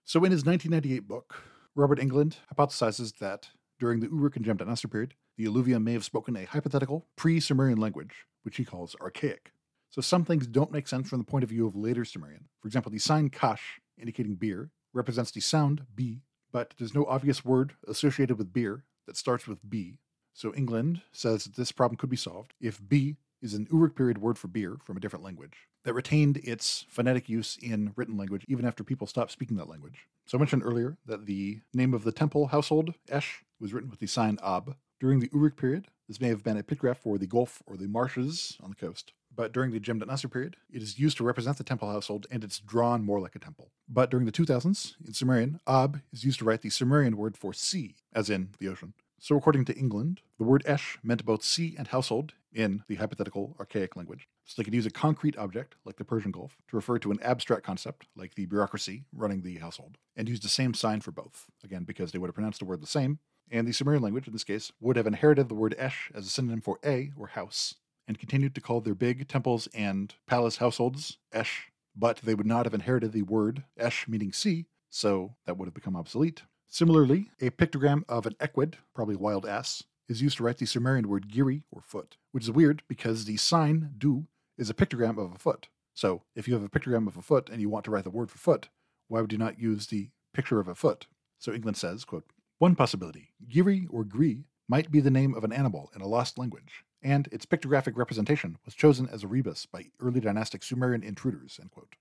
[0.04, 1.42] So in his 1998 book,
[1.74, 6.36] Robert Englund hypothesizes that during the Uruk and Jemdet period, the alluvium may have spoken
[6.36, 9.52] a hypothetical pre Sumerian language, which he calls archaic.
[9.88, 12.48] So some things don't make sense from the point of view of later Sumerian.
[12.60, 17.44] For example, the sign kash, indicating beer, represents the sound b, but there's no obvious
[17.44, 19.98] word associated with beer that starts with b.
[20.32, 24.18] So Englund says that this problem could be solved if b is an Uruk period
[24.18, 28.44] word for beer from a different language that retained its phonetic use in written language
[28.48, 30.06] even after people stopped speaking that language.
[30.26, 34.00] So I mentioned earlier that the name of the temple household, Esh, was written with
[34.00, 34.76] the sign Ab.
[35.00, 37.88] During the Uruk period, this may have been a pictograph for the Gulf or the
[37.88, 39.12] marshes on the coast.
[39.34, 42.44] But during the Jemdet Nasr period, it is used to represent the temple household and
[42.44, 43.70] it's drawn more like a temple.
[43.88, 47.54] But during the 2000s, in Sumerian, Ab is used to write the Sumerian word for
[47.54, 48.92] sea, as in the ocean.
[49.22, 53.54] So, according to Englund, the word esh meant both sea and household in the hypothetical
[53.60, 54.26] archaic language.
[54.46, 57.20] So, they could use a concrete object, like the Persian Gulf, to refer to an
[57.20, 61.44] abstract concept, like the bureaucracy running the household, and use the same sign for both,
[61.62, 63.18] again, because they would have pronounced the word the same.
[63.50, 66.30] And the Sumerian language, in this case, would have inherited the word esh as a
[66.30, 67.74] synonym for a, or house,
[68.08, 72.64] and continued to call their big temples and palace households esh, but they would not
[72.64, 76.44] have inherited the word esh meaning sea, so that would have become obsolete.
[76.72, 81.08] Similarly, a pictogram of an equid, probably wild ass, is used to write the Sumerian
[81.08, 85.34] word giri or foot, which is weird because the sign du is a pictogram of
[85.34, 85.66] a foot.
[85.94, 88.10] So if you have a pictogram of a foot and you want to write the
[88.10, 88.68] word for foot,
[89.08, 91.08] why would you not use the picture of a foot?
[91.40, 95.52] So Englund says, quote, one possibility, giri or gri, might be the name of an
[95.52, 99.86] animal in a lost language, and its pictographic representation was chosen as a rebus by
[99.98, 101.96] early dynastic Sumerian intruders, end quote.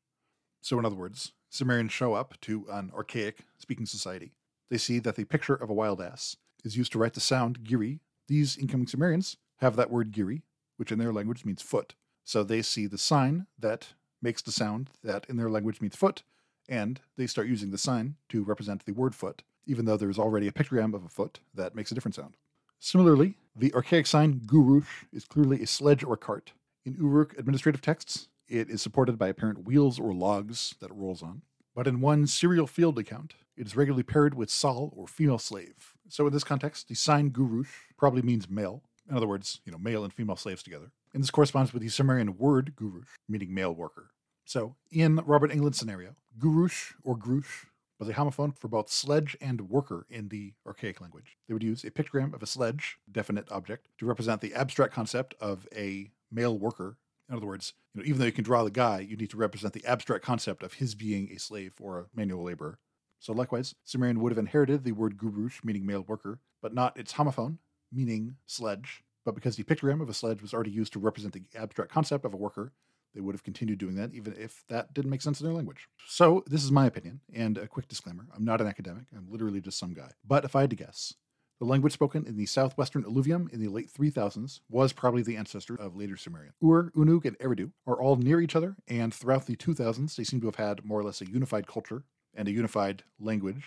[0.62, 4.34] So in other words, Sumerians show up to an archaic speaking society
[4.70, 7.64] they see that the picture of a wild ass is used to write the sound
[7.64, 8.00] giri.
[8.28, 10.44] These incoming Sumerians have that word giri,
[10.78, 11.96] which in their language means foot.
[12.24, 13.88] So they see the sign that
[14.22, 16.24] makes the sound that in their language means foot,
[16.68, 20.48] and they start using the sign to represent the word foot, even though there's already
[20.48, 22.36] a pictogram of a foot that makes a different sound.
[22.80, 26.54] Similarly, the archaic sign gurush is clearly a sledge or cart.
[26.86, 31.22] In Uruk administrative texts, it is supported by apparent wheels or logs that it rolls
[31.22, 31.42] on.
[31.76, 35.94] But in one serial field account, it is regularly paired with Sal or female slave.
[36.08, 37.68] So in this context, the sign gurush
[37.98, 38.82] probably means male.
[39.10, 40.92] In other words, you know, male and female slaves together.
[41.14, 44.12] And this corresponds with the Sumerian word gurush, meaning male worker.
[44.46, 47.66] So in Robert Englund's scenario, gurush or grush
[48.00, 51.36] was a homophone for both sledge and worker in the archaic language.
[51.48, 55.36] They would use a pictogram of a sledge, definite object, to represent the abstract concept
[55.42, 56.96] of a male worker.
[57.28, 59.38] In other words, you know, even though you can draw the guy, you need to
[59.38, 62.80] represent the abstract concept of his being a slave or a manual laborer.
[63.20, 67.14] So likewise, Sumerian would have inherited the word gurush, meaning male worker, but not its
[67.14, 67.58] homophone,
[67.92, 69.04] meaning sledge.
[69.26, 72.26] But because the pictogram of a sledge was already used to represent the abstract concept
[72.26, 72.72] of a worker,
[73.14, 75.90] they would have continued doing that even if that didn't make sense in their language.
[76.08, 79.62] So, this is my opinion, and a quick disclaimer I'm not an academic, I'm literally
[79.62, 80.12] just some guy.
[80.26, 81.14] But if I had to guess,
[81.60, 85.76] the language spoken in the southwestern alluvium in the late 3000s was probably the ancestor
[85.76, 86.54] of later Sumerian.
[86.64, 90.40] Ur, Unug, and Eridu are all near each other, and throughout the 2000s, they seem
[90.40, 92.04] to have had more or less a unified culture
[92.40, 93.66] and a unified language.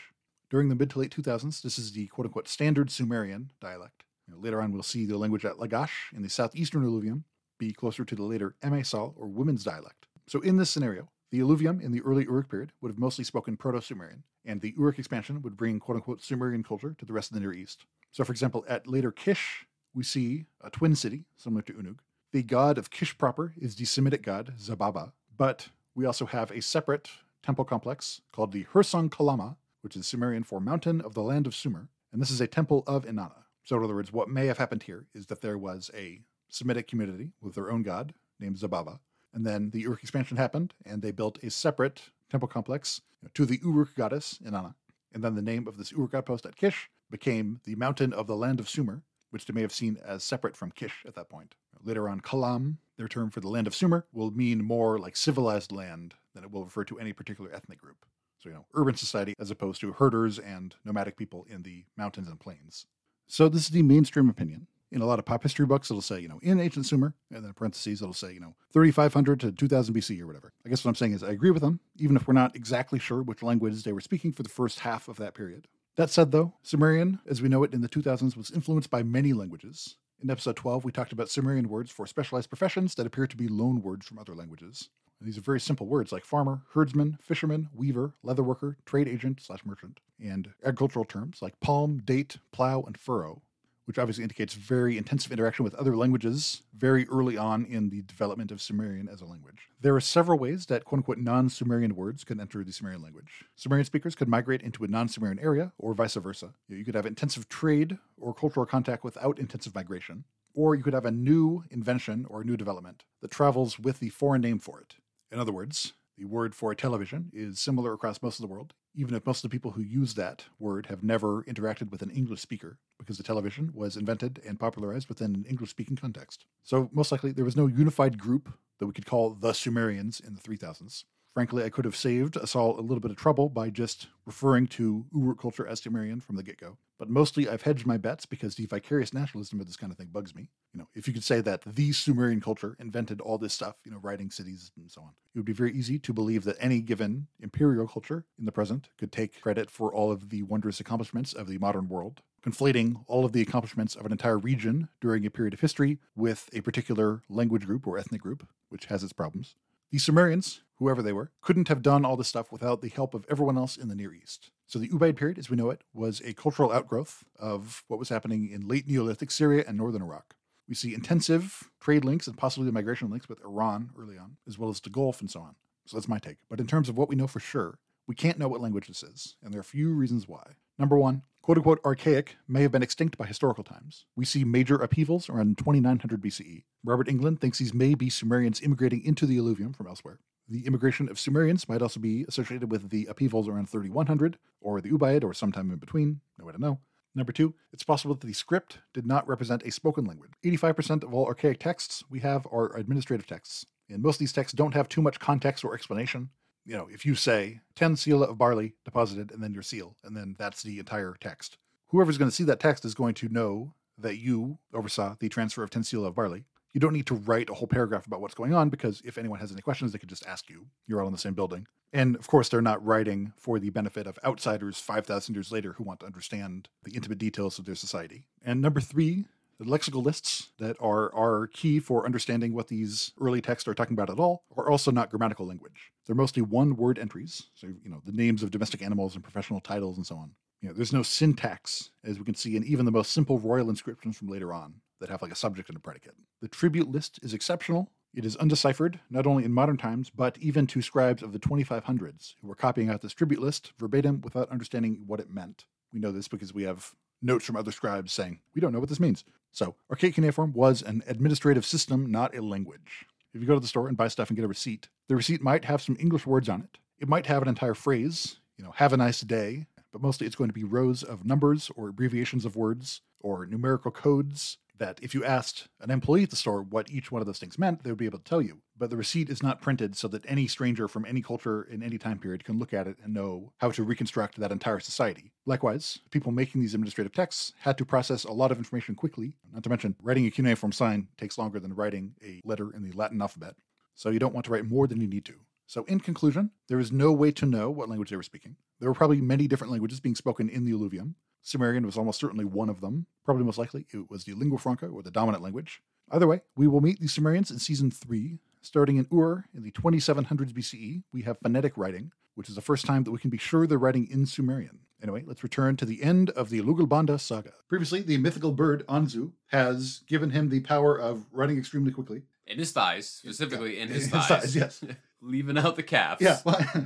[0.51, 4.03] During the mid to late 2000s, this is the quote unquote standard Sumerian dialect.
[4.27, 7.25] You know, later on, we'll see the language at Lagash in the southeastern alluvium
[7.59, 10.07] be closer to the later Emesal or women's dialect.
[10.27, 13.57] So, in this scenario, the alluvium in the early Uruk period would have mostly spoken
[13.59, 17.31] Proto Sumerian, and the Uruk expansion would bring quote unquote Sumerian culture to the rest
[17.31, 17.85] of the Near East.
[18.11, 21.99] So, for example, at later Kish, we see a twin city similar to Unug.
[22.33, 26.63] The god of Kish proper is the Semitic god Zababa, but we also have a
[26.63, 27.11] separate
[27.43, 31.55] temple complex called the Hursag Kalama, which is Sumerian for mountain of the land of
[31.55, 33.45] Sumer, and this is a temple of Inanna.
[33.65, 36.87] So, in other words, what may have happened here is that there was a Semitic
[36.87, 38.99] community with their own god named Zababa,
[39.33, 43.01] and then the Uruk expansion happened, and they built a separate temple complex
[43.35, 44.75] to the Uruk goddess, Inanna.
[45.15, 48.37] And then the name of this Uruk outpost at Kish became the mountain of the
[48.37, 51.55] land of Sumer, which they may have seen as separate from Kish at that point.
[51.85, 55.73] Later on, Kalam, their term for the land of Sumer, will mean more like civilized
[55.73, 58.05] land than it will refer to any particular ethnic group.
[58.39, 62.29] So, you know, urban society as opposed to herders and nomadic people in the mountains
[62.29, 62.87] and plains.
[63.29, 64.67] So, this is the mainstream opinion.
[64.91, 67.43] In a lot of pop history books, it'll say, you know, in ancient Sumer, and
[67.43, 70.53] then parentheses, it'll say, you know, 3500 to 2000 BC or whatever.
[70.67, 72.99] I guess what I'm saying is I agree with them, even if we're not exactly
[72.99, 75.67] sure which language they were speaking for the first half of that period.
[75.97, 79.33] That said, though, Sumerian, as we know it in the 2000s, was influenced by many
[79.33, 79.97] languages.
[80.23, 83.49] In episode 12, we talked about Sumerian words for specialized professions that appear to be
[83.49, 84.91] loan words from other languages.
[85.23, 89.65] And these are very simple words like farmer, herdsman, fisherman, weaver, leatherworker, trade agent slash
[89.65, 93.41] merchant, and agricultural terms like palm, date, plow, and furrow,
[93.85, 98.51] which obviously indicates very intensive interaction with other languages very early on in the development
[98.51, 99.69] of Sumerian as a language.
[99.81, 103.45] There are several ways that quote unquote non Sumerian words could enter the Sumerian language.
[103.55, 106.53] Sumerian speakers could migrate into a non Sumerian area, or vice versa.
[106.69, 110.25] You could have intensive trade or cultural contact without intensive migration.
[110.53, 114.11] Or you could have a new invention or a new development that travels with the
[114.11, 114.97] foreign name for it.
[115.33, 119.15] In other words, the word for television is similar across most of the world, even
[119.15, 122.43] if most of the people who use that word have never interacted with an English
[122.43, 126.45] speaker, because the television was invented and popularized within an English speaking context.
[126.63, 130.35] So, most likely, there was no unified group that we could call the Sumerians in
[130.35, 131.05] the 3000s.
[131.33, 134.67] Frankly, I could have saved us all a little bit of trouble by just referring
[134.67, 136.77] to Uruk culture as Sumerian from the get go.
[137.03, 140.11] But mostly I've hedged my bets because the vicarious nationalism of this kind of thing
[140.13, 140.51] bugs me.
[140.73, 143.91] You know, if you could say that the Sumerian culture invented all this stuff, you
[143.91, 146.81] know, writing cities and so on, it would be very easy to believe that any
[146.81, 151.33] given imperial culture in the present could take credit for all of the wondrous accomplishments
[151.33, 155.31] of the modern world, conflating all of the accomplishments of an entire region during a
[155.31, 159.57] period of history with a particular language group or ethnic group, which has its problems.
[159.93, 163.27] The Sumerians, whoever they were, couldn't have done all this stuff without the help of
[163.29, 164.51] everyone else in the Near East.
[164.67, 168.09] So the Ubaid period, as we know it, was a cultural outgrowth of what was
[168.09, 170.35] happening in late Neolithic Syria and northern Iraq.
[170.67, 174.71] We see intensive trade links and possibly migration links with Iran early on, as well
[174.71, 175.57] as the Gulf and so on.
[175.85, 176.39] So that's my take.
[176.49, 177.79] But in terms of what we know for sure,
[178.09, 180.53] we can't know what language this is, and there are a few reasons why.
[180.79, 184.07] Number one, quote unquote archaic may have been extinct by historical times.
[184.17, 186.65] We see major upheavals around 2900 BCE.
[186.85, 190.21] Robert Englund thinks these may be Sumerians immigrating into the alluvium from elsewhere.
[190.49, 194.91] The immigration of Sumerians might also be associated with the upheavals around 3100, or the
[194.91, 196.21] Ubaid, or sometime in between.
[196.39, 196.81] No way to know.
[197.15, 200.33] Number two, it's possible that the script did not represent a spoken language.
[200.45, 204.57] 85% of all archaic texts we have are administrative texts, and most of these texts
[204.57, 206.31] don't have too much context or explanation.
[206.65, 210.17] You know, if you say 10 seah of barley deposited, and then your seal, and
[210.17, 213.75] then that's the entire text, whoever's going to see that text is going to know
[213.99, 217.51] that you oversaw the transfer of 10 seah of barley you don't need to write
[217.51, 220.09] a whole paragraph about what's going on because if anyone has any questions, they could
[220.09, 220.67] just ask you.
[220.87, 221.67] You're all in the same building.
[221.93, 225.85] And of course, they're not writing for the benefit of outsiders 5,000 years later who
[225.85, 228.25] want to understand the intimate details of their society.
[228.43, 229.27] And number three,
[229.61, 234.11] lexical lists that are, are key for understanding what these early texts are talking about
[234.11, 235.93] at all are also not grammatical language.
[236.07, 237.49] They're mostly one word entries.
[237.55, 240.33] So, you know, the names of domestic animals and professional titles and so on.
[240.61, 243.69] You know, there's no syntax, as we can see in even the most simple royal
[243.69, 246.15] inscriptions from later on that have like a subject and a predicate.
[246.41, 247.91] The tribute list is exceptional.
[248.15, 252.35] It is undeciphered, not only in modern times, but even to scribes of the 2500s
[252.41, 255.65] who were copying out this tribute list verbatim without understanding what it meant.
[255.93, 258.89] We know this because we have notes from other scribes saying, we don't know what
[258.89, 259.25] this means.
[259.53, 263.07] So, archaic cuneiform was an administrative system, not a language.
[263.35, 265.43] If you go to the store and buy stuff and get a receipt, the receipt
[265.43, 266.79] might have some English words on it.
[266.99, 270.37] It might have an entire phrase, you know, have a nice day, but mostly it's
[270.37, 275.15] going to be rows of numbers or abbreviations of words or numerical codes that if
[275.15, 277.91] you asked an employee at the store what each one of those things meant, they
[277.91, 278.59] would be able to tell you.
[278.83, 281.99] But the receipt is not printed so that any stranger from any culture in any
[281.99, 285.31] time period can look at it and know how to reconstruct that entire society.
[285.47, 289.63] Likewise, people making these administrative texts had to process a lot of information quickly, not
[289.63, 293.23] to mention writing a cuneiform sign takes longer than writing a letter in the Latin
[293.23, 293.55] alphabet.
[293.95, 295.35] So you don't want to write more than you need to.
[295.69, 298.57] So, in conclusion, there is no way to know what language they were speaking.
[298.81, 301.15] There were probably many different languages being spoken in the alluvium.
[301.43, 303.07] Sumerian was almost certainly one of them.
[303.25, 305.83] Probably most likely it was the lingua franca or the dominant language.
[306.11, 308.41] Either way, we will meet the Sumerians in season 3.
[308.65, 312.87] Starting in Ur in the 2700s BCE, we have phonetic writing, which is the first
[312.87, 314.79] time that we can be sure they're writing in Sumerian.
[315.03, 317.53] Anyway, let's return to the end of the Lugalbanda saga.
[317.69, 322.23] Previously, the mythical bird Anzu has given him the power of running extremely quickly.
[322.47, 324.29] In his thighs, specifically Yeah, in his his thighs.
[324.29, 324.85] thighs, yes.
[325.21, 326.21] Leaving out the calves.
[326.23, 326.85] Yeah, I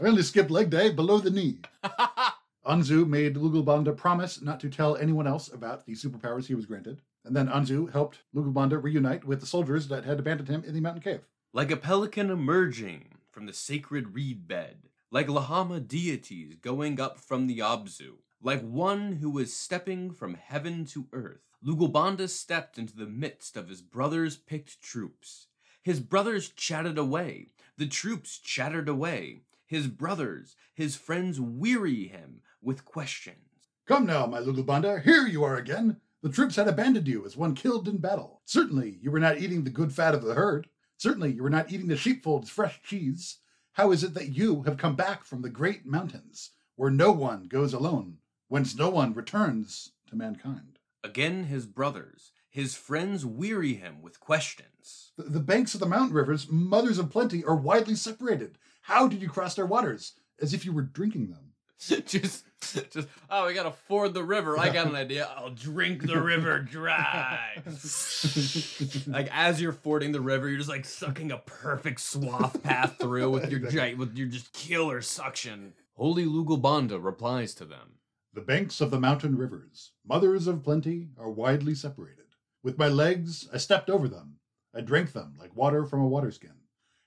[0.00, 1.58] only skipped leg day below the knee.
[2.66, 7.02] Anzu made Lugalbanda promise not to tell anyone else about the superpowers he was granted.
[7.24, 10.80] And then Anzu helped Lugalbanda reunite with the soldiers that had abandoned him in the
[10.80, 11.20] mountain cave.
[11.54, 17.46] like a pelican emerging from the sacred reed bed, like Lahama deities going up from
[17.46, 21.40] the Abzu, like one who was stepping from heaven to earth.
[21.64, 25.46] Lugalbanda stepped into the midst of his brothers' picked troops.
[25.82, 27.48] His brothers chatted away,
[27.78, 29.42] the troops chattered away.
[29.66, 33.38] His brothers, his friends weary him with questions.
[33.86, 36.00] Come now, my Lugalbanda, here you are again.
[36.24, 38.40] The troops had abandoned you as one killed in battle.
[38.46, 40.68] Certainly, you were not eating the good fat of the herd.
[40.96, 43.40] Certainly, you were not eating the sheepfold's fresh cheese.
[43.72, 47.44] How is it that you have come back from the great mountains, where no one
[47.44, 50.78] goes alone, whence no one returns to mankind?
[51.02, 55.12] Again, his brothers, his friends weary him with questions.
[55.18, 58.56] The, the banks of the mountain rivers, mothers of plenty, are widely separated.
[58.80, 60.14] How did you cross their waters?
[60.40, 61.52] As if you were drinking them.
[62.06, 64.58] just, just, oh, we gotta ford the river.
[64.58, 65.28] I got an idea.
[65.36, 67.50] I'll drink the river dry.
[69.06, 73.30] like as you're fording the river, you're just like sucking a perfect swath path through
[73.30, 75.74] with your giant, with your just killer suction.
[75.94, 77.98] Holy Lugalbanda replies to them.
[78.32, 82.24] The banks of the mountain rivers, mothers of plenty, are widely separated.
[82.64, 84.38] With my legs, I stepped over them.
[84.74, 86.54] I drank them like water from a waterskin.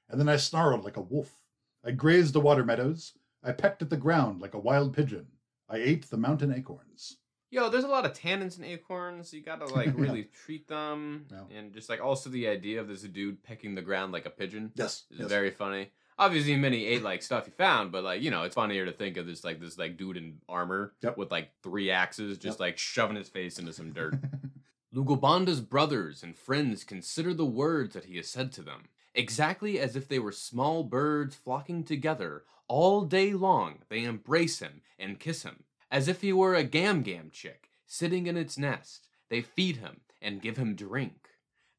[0.10, 1.42] And then I snarled like a wolf.
[1.84, 3.14] I grazed the water meadows.
[3.48, 5.28] I pecked at the ground like a wild pigeon.
[5.70, 7.18] I ate the mountain acorns.
[7.50, 9.34] Yo, there's a lot of tannins in acorns.
[9.34, 10.26] You gotta like really Yeah.
[10.46, 11.44] treat them, Yeah.
[11.58, 14.72] and just like also the idea of this dude pecking the ground like a pigeon
[14.76, 15.06] Yes.
[15.12, 15.92] is very funny.
[16.20, 19.16] Obviously, many ate like stuff he found, but like you know, it's funnier to think
[19.18, 21.18] of this like this like dude in armor Yep.
[21.18, 22.60] with like three axes, just Yep.
[22.60, 24.16] like shoving his face into some dirt.
[24.94, 28.84] Lugalbanda's brothers and friends consider the words that he has said to them,
[29.18, 33.80] exactly as if they were small birds flocking together all day long.
[33.90, 38.28] They embrace him and kiss him, as if he were a gam gam chick sitting
[38.28, 39.08] in its nest.
[39.30, 41.30] They feed him and give him drink.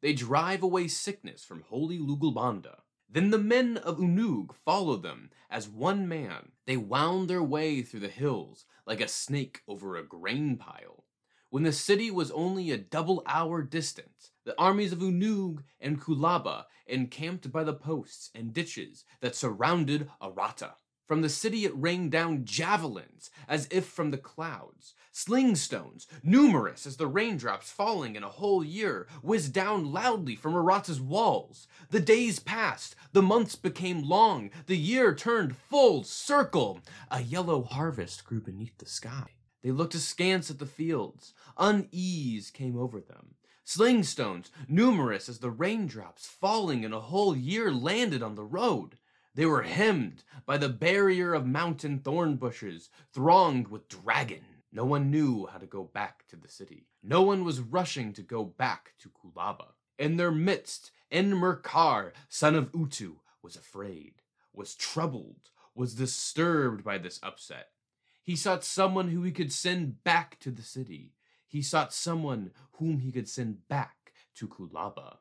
[0.02, 2.80] They drive away sickness from holy Lugalbanda.
[3.08, 6.52] Then the men of Unug follow them as one man.
[6.66, 11.04] They wound their way through the hills like a snake over a grain pile.
[11.50, 16.66] When the city was only a double hour distant, the armies of Unug and Kulaba
[16.86, 20.74] encamped by the posts and ditches that surrounded Aratta.
[21.06, 24.94] From the city it rained down javelins, as if from the clouds.
[25.10, 30.52] Sling stones, numerous as the raindrops falling in a whole year, whizzed down loudly from
[30.52, 31.66] Aratta's walls.
[31.88, 36.80] The days passed, the months became long, the year turned full circle.
[37.10, 39.37] A yellow harvest grew beneath the sky.
[39.62, 41.34] They looked askance at the fields.
[41.56, 43.34] Unease came over them.
[43.64, 48.98] Sling stones, numerous as the raindrops falling in a whole year, landed on the road.
[49.34, 54.44] They were hemmed by the barrier of mountain thorn bushes, thronged with dragon.
[54.72, 56.86] No one knew how to go back to the city.
[57.02, 59.72] No one was rushing to go back to Kulaba.
[59.98, 67.20] In their midst, Enmerkar, son of Utu, was afraid, was troubled, was disturbed by this
[67.22, 67.68] upset.
[68.28, 71.14] He sought someone who he could send back to the city.
[71.46, 75.16] He sought someone whom he could send back to Kulaba.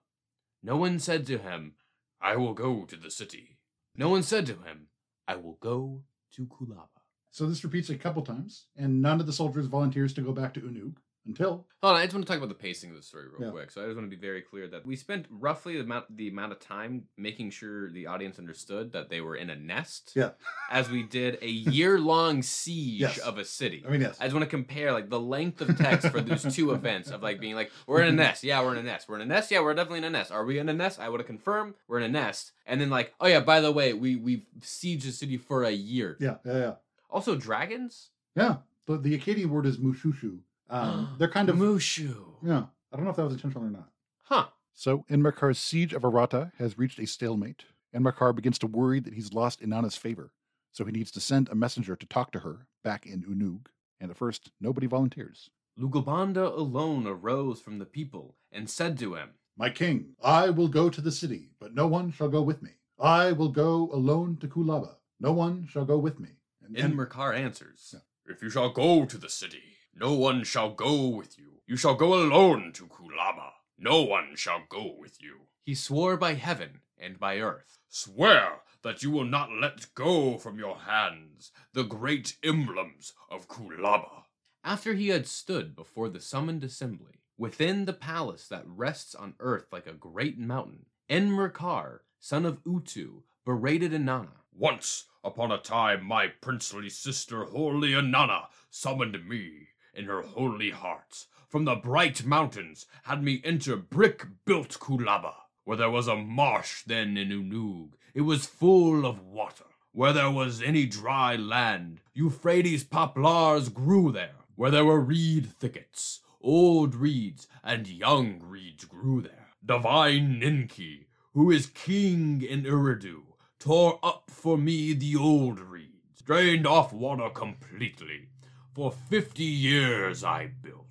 [0.61, 1.75] No one said to him,
[2.19, 3.59] I will go to the city.
[3.95, 4.87] No one said to him,
[5.25, 6.03] I will go
[6.33, 6.89] to Kulaba.
[7.31, 10.53] So this repeats a couple times, and none of the soldiers volunteers to go back
[10.55, 10.97] to Unug
[11.27, 13.47] until Hold on, I just want to talk about the pacing of the story real
[13.49, 13.51] Yeah.
[13.51, 13.69] quick.
[13.69, 16.27] So I just want to be very clear that we spent roughly the amount the
[16.27, 20.13] amount of time making sure the audience understood that they were in a nest.
[20.15, 20.31] Yeah.
[20.71, 23.17] As we did a year long siege Yes.
[23.19, 23.83] of a city.
[23.87, 24.17] I mean yes.
[24.19, 27.21] I just want to compare like the length of text for those two events of
[27.21, 28.43] like being like, we're in a nest.
[28.43, 29.07] Yeah, we're in a nest.
[29.07, 29.51] We're in a nest.
[29.51, 30.31] Yeah, we're definitely in a nest.
[30.31, 30.99] Are we in a nest?
[30.99, 32.53] I would have confirmed we're in a nest.
[32.65, 35.71] And then like, oh yeah, by the way, we we've sieged the city for a
[35.71, 36.17] year.
[36.19, 36.73] Yeah, yeah, yeah.
[37.09, 38.09] Also, dragons.
[38.35, 38.57] Yeah.
[38.87, 40.39] The, the Akkadian word is mushushu.
[40.69, 42.15] Um, they're kind of Mushu.
[42.41, 42.65] yeah.
[42.91, 43.89] I don't know if that was intentional or not.
[44.23, 44.45] Huh.
[44.73, 47.65] So Enmerkar's siege of Aratta has reached a stalemate.
[47.95, 50.31] Enmerkar begins to worry that he's lost Inanna's favor,
[50.71, 53.67] so he needs to send a messenger to talk to her back in Unug.
[53.99, 55.49] And at first, nobody volunteers.
[55.79, 60.89] Lugalbanda alone arose from the people and said to him, My king, I will go
[60.89, 62.71] to the city, but no one shall go with me.
[62.99, 64.95] I will go alone to Kulaba.
[65.19, 66.29] No one shall go with me.
[66.63, 67.99] And, Enmerkar answers, Yeah.
[68.33, 69.63] If you shall go to the city,
[69.99, 71.53] no one shall go with you.
[71.65, 73.51] You shall go alone to Kulaba.
[73.79, 75.47] No one shall go with you.
[75.63, 77.79] He swore by heaven and by earth.
[77.89, 84.25] Swear that you will not let go from your hands the great emblems of Kulaba.
[84.63, 89.65] After he had stood before the summoned assembly, within the palace that rests on earth
[89.71, 94.43] like a great mountain, Enmerkar, son of Utu, berated Inanna.
[94.53, 101.25] Once upon a time, my princely sister, holy Inanna, summoned me in her holy heart
[101.47, 105.33] from the bright mountains, had me enter brick built Kulaba.
[105.63, 109.65] Where there was a marsh then in Unug, it was full of water.
[109.91, 114.35] Where there was any dry land, Euphrates poplars grew there.
[114.55, 119.47] Where there were reed thickets, old reeds and young reeds grew there.
[119.65, 123.23] Divine Ninki, who is king in Eridu,
[123.59, 128.29] tore up for me the old reeds, drained off water completely.
[128.77, 130.85] For fifty years I built.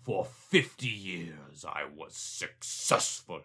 [0.00, 3.40] For fifty years I was successful.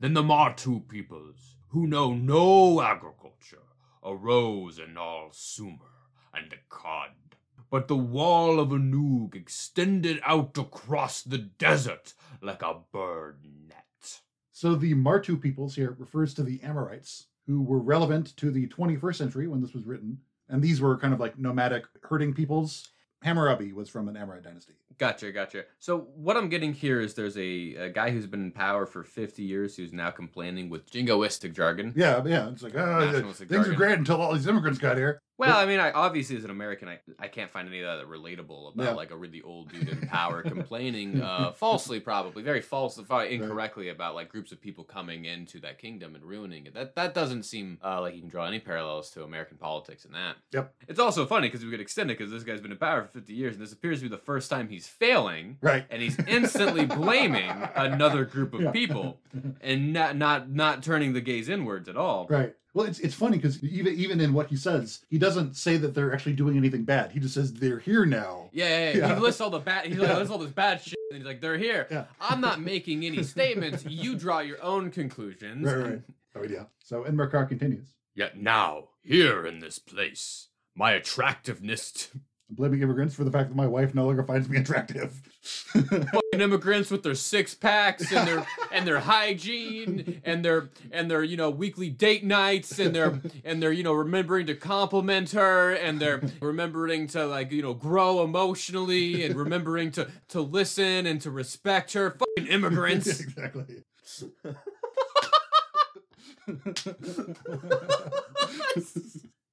[0.00, 3.66] Then the Martu peoples, who know no agriculture,
[4.02, 7.36] arose in all Sumer and Akkad.
[7.68, 14.20] But the wall of Unug extended out across the desert like a bird net.
[14.52, 19.16] So the Martu peoples here refers to the Amorites, who were relevant to the 21st
[19.16, 20.20] century when this was written.
[20.48, 22.88] And these were kind of like nomadic herding peoples.
[23.22, 24.74] Hammurabi was from an Amorite dynasty.
[24.98, 25.64] Gotcha, gotcha.
[25.78, 29.02] So what I'm getting here is there's a, a guy who's been in power for
[29.02, 31.92] 50 years who's now complaining with jingoistic jargon.
[31.96, 32.48] Yeah, yeah.
[32.50, 33.72] It's like, oh, things jargon.
[33.72, 35.20] are great until all these immigrants got here.
[35.38, 38.06] Well, I mean, I obviously as an American, I, I can't find any of that
[38.08, 38.90] relatable about Yeah.
[38.92, 43.88] like a really old dude in power complaining uh, falsely, probably very falsely, probably incorrectly
[43.88, 46.74] about like groups of people coming into that kingdom and ruining it.
[46.74, 50.12] That that doesn't seem uh, like you can draw any parallels to American politics in
[50.12, 50.36] that.
[50.52, 50.74] Yep.
[50.88, 53.08] It's also funny because we could extend it because this guy's been in power for
[53.08, 55.56] 50 years and this appears to be the first time he's failing.
[55.60, 55.86] Right.
[55.88, 58.70] And he's instantly blaming another group of Yeah.
[58.72, 59.20] people
[59.60, 62.26] and not not not turning the gaze inwards at all.
[62.28, 62.54] Right.
[62.78, 65.96] Well, it's it's funny because even even in what he says, he doesn't say that
[65.96, 67.10] they're actually doing anything bad.
[67.10, 68.50] He just says they're here now.
[68.52, 68.96] Yeah, yeah, yeah.
[68.98, 69.14] Yeah.
[69.16, 69.86] he lists all the bad.
[69.86, 70.16] He Yeah.
[70.16, 70.94] lists all this bad shit.
[71.10, 71.88] And he's like, "They're here.
[71.90, 72.04] Yeah.
[72.20, 73.84] I'm not making any statements.
[73.84, 76.02] You draw your own conclusions." Right, right.
[76.36, 76.66] Oh yeah.
[76.78, 82.10] So Enmerkar continues, Yet now, here in this place, my attractiveness,
[82.48, 85.27] blaming immigrants for the fact that my wife no longer finds me attractive.
[85.42, 91.22] Fucking immigrants with their six packs and their and their hygiene and their and their
[91.22, 95.72] you know weekly date nights and their and their you know remembering to compliment her
[95.72, 101.20] and they're remembering to like you know grow emotionally and remembering to to listen and
[101.20, 102.10] to respect her.
[102.10, 103.20] Fucking immigrants.
[103.20, 103.84] exactly.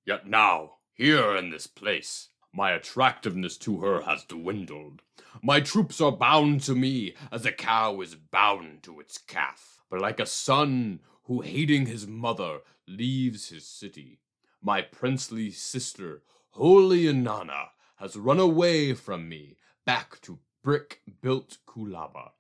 [0.06, 5.02] Yet now, here in this place, my attractiveness to her has dwindled.
[5.42, 9.82] My troops are bound to me as a cow is bound to its calf.
[9.90, 14.20] But like a son who, hating his mother, leaves his city,
[14.62, 22.32] my princely sister, holy Inanna, has run away from me back to brick built Kulaba.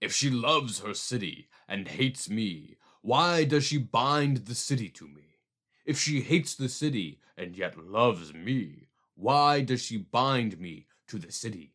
[0.00, 5.08] If she loves her city and hates me, why does she bind the city to
[5.08, 5.38] me?
[5.84, 11.18] If she hates the city and yet loves me, why does she bind me to
[11.18, 11.74] the city?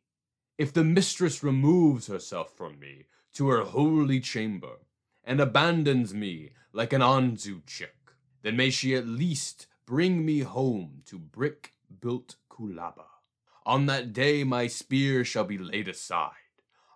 [0.58, 4.78] If the mistress removes herself from me to her holy chamber
[5.22, 7.96] and abandons me like an Anzu chick,
[8.42, 13.08] then may she at least bring me home to brick built Kulaba.
[13.66, 16.32] On that day my spear shall be laid aside.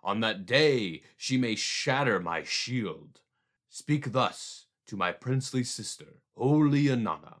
[0.02, 3.20] On that day she may shatter my shield.
[3.68, 7.40] Speak thus to my princely sister, holy Inanna.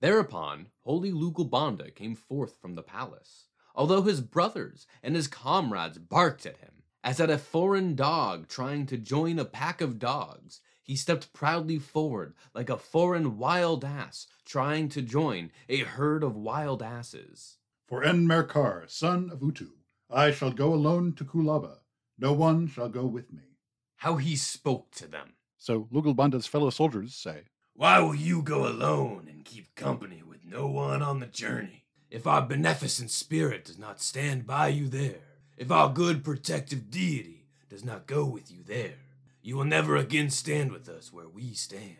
[0.00, 6.46] Thereupon, holy Lugalbanda came forth from the palace, although his brothers and his comrades barked
[6.46, 6.82] at him.
[7.02, 11.78] As at a foreign dog trying to join a pack of dogs, he stepped proudly
[11.78, 17.58] forward like a foreign wild ass trying to join a herd of wild asses.
[17.86, 19.70] For Enmerkar, son of Utu,
[20.10, 21.78] I shall go alone to Kulaba.
[22.18, 23.56] No one shall go with me.
[23.96, 25.34] How he spoke to them.
[25.56, 27.44] So Lugalbanda's fellow soldiers say,
[27.74, 31.79] Why will you go alone and keep company with no one on the journey?
[32.10, 35.20] If our beneficent spirit does not stand by you there,
[35.56, 38.96] if our good protective deity does not go with you there,
[39.42, 41.96] you will never again stand with us where we stand.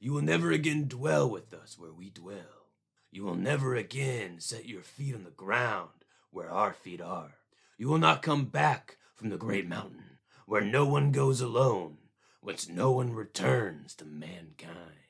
[0.00, 2.66] You will never again dwell with us where we dwell.
[3.12, 7.34] You will never again set your feet on the ground where our feet are.
[7.78, 11.98] You will not come back from the great mountain where no one goes alone,
[12.40, 15.06] whence no one returns to mankind.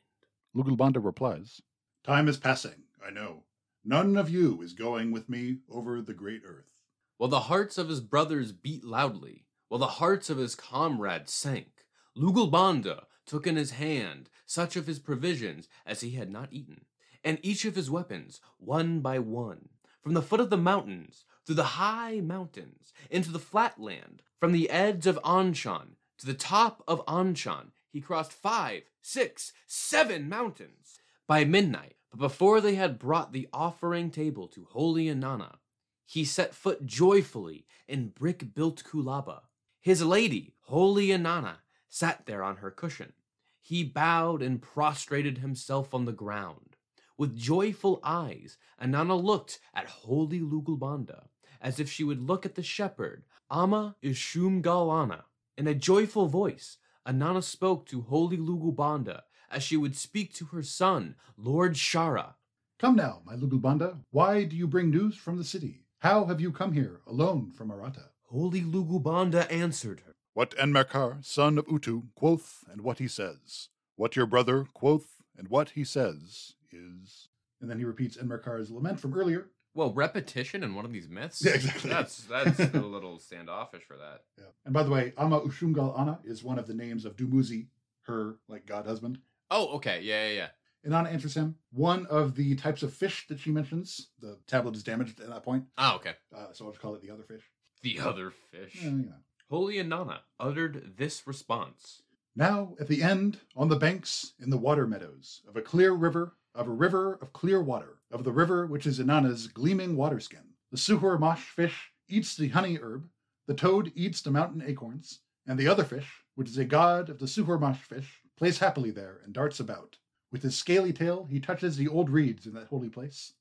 [0.54, 1.62] Lugalbanda replies,
[2.04, 3.44] Time is passing, I know.
[3.84, 6.70] None of you is going with me over the great earth.
[7.16, 11.86] While the hearts of his brothers beat loudly, while the hearts of his comrades sank,
[12.16, 16.84] Lugalbanda took in his hand such of his provisions as he had not eaten,
[17.24, 19.68] and each of his weapons, one by one,
[20.02, 24.52] from the foot of the mountains, through the high mountains, into the flat land, from
[24.52, 31.00] the edge of Anshan to the top of Anshan, he crossed five, six, seven mountains.
[31.26, 35.56] By midnight, but before they had brought the offering table to holy Inanna,
[36.04, 39.42] he set foot joyfully in brick built Kulaba.
[39.80, 41.56] His lady, holy Inanna,
[41.88, 43.14] sat there on her cushion.
[43.62, 46.76] He bowed and prostrated himself on the ground.
[47.16, 51.28] With joyful eyes, Inanna looked at holy Lugalbanda,
[51.60, 55.24] as if she would look at the shepherd, Ama-ushumgal-ana.
[55.56, 59.22] In a joyful voice, Inanna spoke to holy Lugalbanda,
[59.52, 62.34] as she would speak to her son, Lord Shara.
[62.78, 65.84] Come now, my Lugalbanda, why do you bring news from the city?
[66.00, 68.08] How have you come here alone from Aratta?
[68.30, 70.14] Holy Lugalbanda answered her.
[70.34, 73.68] What Enmerkar, son of Utu, quoth, and what he says.
[73.96, 77.28] What your brother quoth, and what he says, is.
[77.60, 79.50] And then he repeats Enmerkar's lament from earlier.
[79.74, 81.44] Well, repetition in one of these myths?
[81.44, 81.90] Yeah, exactly.
[81.90, 84.22] That's that's a little standoffish for that.
[84.38, 84.50] Yeah.
[84.64, 87.68] And by the way, Ama-ushumgal-ana is one of the names of Dumuzi,
[88.02, 89.18] her like god husband.
[89.54, 90.00] Oh, okay.
[90.02, 90.48] Yeah, yeah, yeah.
[90.84, 91.54] And Ana answers him.
[91.72, 95.44] One of the types of fish that she mentions, the tablet is damaged at that
[95.44, 96.14] point, Oh, okay.
[96.34, 97.42] uh, so I'll just call it the other fish.
[97.82, 98.76] The other fish.
[98.82, 99.12] Yeah, you know.
[99.50, 102.02] Holy Inanna uttered this response.
[102.34, 106.32] Now, at the end, on the banks, in the water meadows, of a clear river,
[106.54, 110.44] of a river of clear water, of the river which is Inanna's gleaming water skin,
[110.70, 113.06] the Suhur Mash fish eats the honey herb,
[113.46, 117.18] the toad eats the mountain acorns, and the other fish, which is a god of
[117.18, 119.96] the Suhur Mash fish, plays happily there and darts about.
[120.30, 123.34] With his scaly tail, he touches the old reeds in that holy place.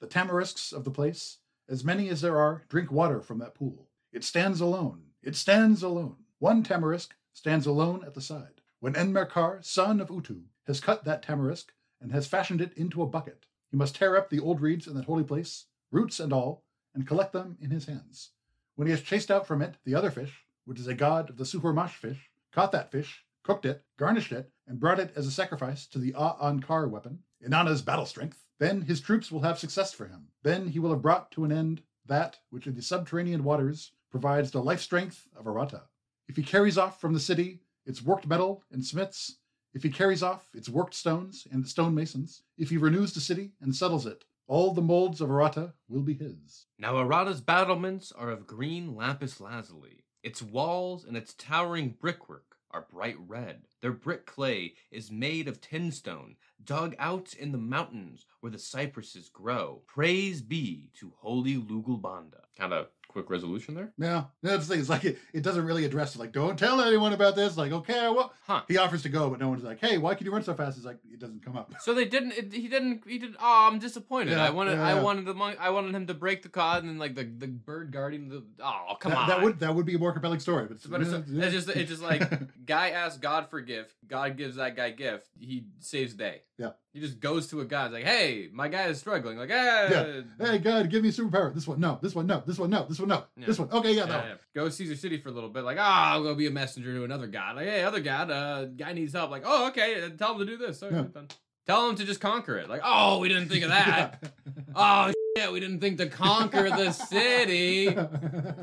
[0.00, 1.38] The tamarisks of the place,
[1.68, 3.88] as many as there are, drink water from that pool.
[4.12, 5.02] It stands alone.
[5.22, 6.16] It stands alone.
[6.38, 8.62] One tamarisk stands alone at the side.
[8.80, 11.66] When Enmerkar, son of Utu, has cut that tamarisk
[12.00, 14.94] and has fashioned it into a bucket, he must tear up the old reeds in
[14.94, 16.62] that holy place, roots and all,
[16.94, 18.30] and collect them in his hands.
[18.76, 21.36] When he has chased out from it the other fish, which is a god of
[21.36, 25.30] the Suhurmash fish, caught that fish, cooked it, garnished it, and brought it as a
[25.30, 30.06] sacrifice to the Ankar weapon, Inanna's battle strength, then his troops will have success for
[30.06, 30.28] him.
[30.42, 34.50] Then he will have brought to an end that which in the subterranean waters provides
[34.50, 35.82] the life strength of Aratta.
[36.28, 39.36] If he carries off from the city its worked metal and smiths,
[39.72, 43.52] if he carries off its worked stones and the stonemasons, if he renews the city
[43.60, 46.66] and settles it, all the molds of Aratta will be his.
[46.78, 50.04] Now Aratta's battlements are of green lapis lazuli.
[50.22, 53.62] Its walls and its towering brickwork are bright red.
[53.80, 59.28] Their brick clay is made of tinstone, dug out in the mountains where the cypresses
[59.28, 59.82] grow.
[59.86, 62.42] Praise be to holy Lugalbanda.
[62.56, 63.92] Kind of quick resolution there?
[63.98, 64.80] Yeah, that's the thing.
[64.80, 66.18] It's like it, it doesn't really address it.
[66.18, 67.56] Like, don't tell anyone about this.
[67.56, 68.62] Like, okay, well, Huh.
[68.68, 70.76] he offers to go, but no one's like, hey, why can you run so fast?
[70.76, 71.72] It's like it doesn't come up.
[71.80, 72.32] So they didn't.
[72.32, 73.02] It, he didn't.
[73.06, 73.34] He did.
[73.40, 74.32] Oh, I'm disappointed.
[74.32, 74.72] Yeah, I wanted.
[74.78, 75.02] yeah, I yeah.
[75.02, 75.34] wanted the.
[75.34, 78.28] mon- I wanted him to break the cod and then like the the bird guarding
[78.28, 78.44] the.
[78.62, 79.28] Oh, come that, on.
[79.28, 80.66] that would that would be a more compelling story.
[80.66, 82.22] But, But it's, it's just it's just like
[82.66, 83.94] guy asks God for gift.
[84.06, 85.26] God gives that guy gift.
[85.38, 86.42] He saves day.
[86.58, 86.70] Yeah.
[86.92, 87.84] He just goes to a guy.
[87.84, 89.38] It's like, hey, my guy is struggling.
[89.38, 90.44] Like, hey, ah.
[90.44, 91.54] hey, God, give me superpower.
[91.54, 91.98] This one, no.
[92.02, 92.42] This one, no.
[92.44, 92.84] This one, no.
[92.88, 93.24] This one, no.
[93.36, 93.46] Yeah.
[93.46, 94.30] This one, okay, yeah, yeah, that yeah.
[94.30, 94.38] one.
[94.54, 95.64] Go Caesar City for a little bit.
[95.64, 97.56] Like, ah, I'll go be a messenger to another god.
[97.56, 99.30] Like, hey, other god, uh, guy needs help.
[99.30, 100.82] Like, oh, okay, tell him to do this.
[100.82, 101.22] Okay, Yeah.
[101.66, 102.70] Tell him to just conquer it.
[102.70, 104.32] Like, oh, we didn't think of that.
[104.74, 107.94] oh shit, we didn't think to conquer the city.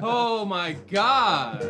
[0.02, 1.62] Oh my god.